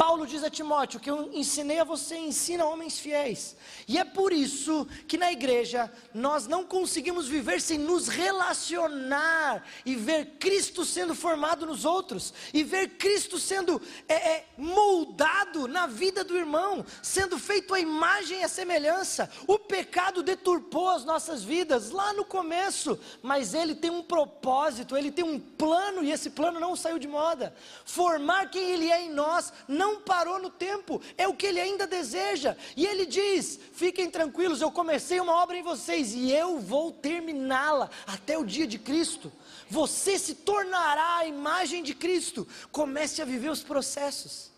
Paulo 0.00 0.26
diz 0.26 0.42
a 0.42 0.48
Timóteo: 0.48 0.98
que 0.98 1.10
eu 1.10 1.30
ensinei 1.30 1.78
a 1.78 1.84
você, 1.84 2.16
ensina 2.16 2.64
homens 2.64 2.98
fiéis. 2.98 3.54
E 3.86 3.98
é 3.98 4.04
por 4.04 4.32
isso 4.32 4.88
que 5.06 5.18
na 5.18 5.30
igreja 5.30 5.92
nós 6.14 6.46
não 6.46 6.64
conseguimos 6.64 7.28
viver 7.28 7.60
sem 7.60 7.76
nos 7.76 8.08
relacionar 8.08 9.62
e 9.84 9.94
ver 9.94 10.38
Cristo 10.38 10.86
sendo 10.86 11.14
formado 11.14 11.66
nos 11.66 11.84
outros, 11.84 12.32
e 12.54 12.62
ver 12.62 12.96
Cristo 12.96 13.38
sendo 13.38 13.78
é, 14.08 14.14
é, 14.14 14.46
moldado 14.56 15.68
na 15.68 15.86
vida 15.86 16.24
do 16.24 16.34
irmão, 16.34 16.82
sendo 17.02 17.38
feito 17.38 17.74
a 17.74 17.78
imagem 17.78 18.40
e 18.40 18.44
a 18.44 18.48
semelhança. 18.48 19.30
O 19.46 19.58
pecado 19.58 20.22
deturpou 20.22 20.88
as 20.88 21.04
nossas 21.04 21.44
vidas 21.44 21.90
lá 21.90 22.14
no 22.14 22.24
começo, 22.24 22.98
mas 23.22 23.52
ele 23.52 23.74
tem 23.74 23.90
um 23.90 24.02
propósito, 24.02 24.96
ele 24.96 25.12
tem 25.12 25.26
um 25.26 25.38
plano, 25.38 26.02
e 26.02 26.10
esse 26.10 26.30
plano 26.30 26.58
não 26.58 26.74
saiu 26.74 26.98
de 26.98 27.06
moda. 27.06 27.54
Formar 27.84 28.48
quem 28.48 28.70
ele 28.70 28.90
é 28.90 29.02
em 29.02 29.10
nós 29.10 29.52
não 29.68 29.89
não 29.90 30.00
parou 30.00 30.38
no 30.38 30.50
tempo, 30.50 31.00
é 31.16 31.26
o 31.26 31.34
que 31.34 31.46
ele 31.46 31.60
ainda 31.60 31.86
deseja. 31.86 32.56
E 32.76 32.86
ele 32.86 33.06
diz: 33.06 33.58
fiquem 33.72 34.10
tranquilos, 34.10 34.60
eu 34.60 34.70
comecei 34.70 35.20
uma 35.20 35.34
obra 35.34 35.56
em 35.56 35.62
vocês 35.62 36.14
e 36.14 36.30
eu 36.30 36.58
vou 36.58 36.92
terminá-la 36.92 37.90
até 38.06 38.38
o 38.38 38.44
dia 38.44 38.66
de 38.66 38.78
Cristo. 38.78 39.32
Você 39.68 40.18
se 40.18 40.34
tornará 40.34 41.18
a 41.18 41.26
imagem 41.26 41.82
de 41.82 41.94
Cristo. 41.94 42.46
Comece 42.70 43.20
a 43.20 43.24
viver 43.24 43.50
os 43.50 43.62
processos. 43.62 44.50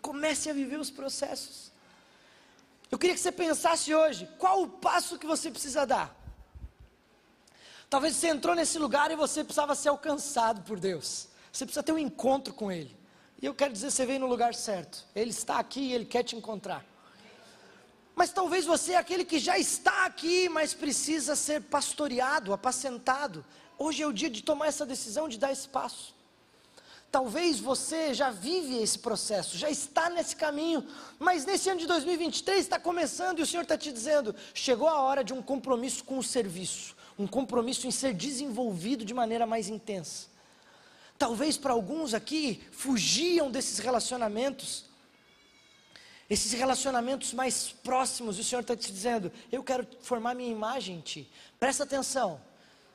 Comece 0.00 0.48
a 0.48 0.52
viver 0.52 0.78
os 0.78 0.90
processos. 0.90 1.70
Eu 2.90 2.98
queria 2.98 3.14
que 3.14 3.20
você 3.20 3.32
pensasse 3.32 3.94
hoje: 3.94 4.28
qual 4.38 4.62
o 4.62 4.68
passo 4.68 5.18
que 5.18 5.26
você 5.26 5.50
precisa 5.50 5.86
dar? 5.86 6.16
Talvez 7.88 8.14
você 8.14 8.28
entrou 8.28 8.54
nesse 8.54 8.78
lugar 8.78 9.10
e 9.10 9.16
você 9.16 9.42
precisava 9.42 9.74
ser 9.74 9.88
alcançado 9.88 10.62
por 10.62 10.78
Deus. 10.78 11.28
Você 11.52 11.64
precisa 11.64 11.82
ter 11.82 11.92
um 11.92 11.98
encontro 11.98 12.54
com 12.54 12.70
Ele. 12.70 12.99
E 13.42 13.46
eu 13.46 13.54
quero 13.54 13.72
dizer, 13.72 13.90
você 13.90 14.04
veio 14.04 14.20
no 14.20 14.26
lugar 14.26 14.54
certo. 14.54 15.06
Ele 15.14 15.30
está 15.30 15.58
aqui 15.58 15.80
e 15.80 15.92
ele 15.94 16.04
quer 16.04 16.22
te 16.22 16.36
encontrar. 16.36 16.84
Mas 18.14 18.30
talvez 18.30 18.66
você 18.66 18.92
é 18.92 18.96
aquele 18.96 19.24
que 19.24 19.38
já 19.38 19.58
está 19.58 20.04
aqui, 20.04 20.48
mas 20.48 20.74
precisa 20.74 21.34
ser 21.34 21.62
pastoreado, 21.62 22.52
apacentado. 22.52 23.44
Hoje 23.78 24.02
é 24.02 24.06
o 24.06 24.12
dia 24.12 24.28
de 24.28 24.42
tomar 24.42 24.66
essa 24.66 24.84
decisão, 24.84 25.26
de 25.26 25.38
dar 25.38 25.52
esse 25.52 25.66
passo. 25.66 26.14
Talvez 27.10 27.58
você 27.58 28.14
já 28.14 28.30
vive 28.30 28.76
esse 28.76 28.98
processo, 28.98 29.58
já 29.58 29.68
está 29.68 30.08
nesse 30.08 30.36
caminho, 30.36 30.86
mas 31.18 31.44
nesse 31.44 31.68
ano 31.68 31.80
de 31.80 31.86
2023 31.86 32.60
está 32.60 32.78
começando 32.78 33.40
e 33.40 33.42
o 33.42 33.46
Senhor 33.46 33.62
está 33.62 33.76
te 33.76 33.90
dizendo: 33.90 34.34
chegou 34.54 34.86
a 34.86 35.00
hora 35.00 35.24
de 35.24 35.32
um 35.32 35.42
compromisso 35.42 36.04
com 36.04 36.18
o 36.18 36.22
serviço, 36.22 36.94
um 37.18 37.26
compromisso 37.26 37.86
em 37.86 37.90
ser 37.90 38.14
desenvolvido 38.14 39.04
de 39.04 39.12
maneira 39.12 39.44
mais 39.44 39.68
intensa. 39.68 40.29
Talvez 41.20 41.58
para 41.58 41.74
alguns 41.74 42.14
aqui 42.14 42.62
fugiam 42.72 43.50
desses 43.50 43.78
relacionamentos, 43.78 44.86
esses 46.30 46.52
relacionamentos 46.52 47.34
mais 47.34 47.72
próximos, 47.84 48.38
e 48.38 48.40
o 48.40 48.44
Senhor 48.44 48.62
está 48.62 48.74
te 48.74 48.90
dizendo: 48.90 49.30
Eu 49.52 49.62
quero 49.62 49.86
formar 50.00 50.34
minha 50.34 50.50
imagem 50.50 50.96
em 50.96 51.00
ti. 51.02 51.30
Presta 51.58 51.84
atenção, 51.84 52.40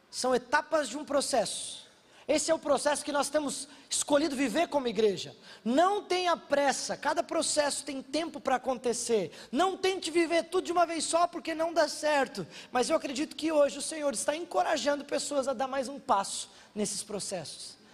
são 0.10 0.34
etapas 0.34 0.90
de 0.90 0.98
um 0.98 1.06
processo. 1.06 1.86
Esse 2.28 2.50
é 2.50 2.56
o 2.56 2.58
processo 2.58 3.06
que 3.06 3.12
nós 3.12 3.30
temos 3.30 3.68
escolhido 3.88 4.36
viver 4.36 4.70
como 4.70 4.88
igreja. 4.88 5.38
Não 5.64 6.02
tenha 6.02 6.36
pressa, 6.36 6.98
cada 6.98 7.22
processo 7.22 7.86
tem 7.86 8.02
tempo 8.02 8.42
para 8.42 8.56
acontecer. 8.56 9.32
Não 9.52 9.78
tente 9.78 10.10
viver 10.10 10.46
tudo 10.46 10.66
de 10.66 10.72
uma 10.72 10.88
vez 10.88 11.04
só, 11.04 11.28
porque 11.28 11.54
não 11.54 11.72
dá 11.72 11.88
certo. 11.88 12.48
Mas 12.72 12.90
eu 12.90 12.96
acredito 12.96 13.36
que 13.36 13.52
hoje 13.52 13.78
o 13.78 13.84
Senhor 13.84 14.12
está 14.16 14.36
encorajando 14.36 15.06
pessoas 15.06 15.48
a 15.48 15.54
dar 15.54 15.68
mais 15.68 15.88
um 15.88 16.00
passo 16.00 16.50
nesses 16.74 17.04
processos. 17.04 17.85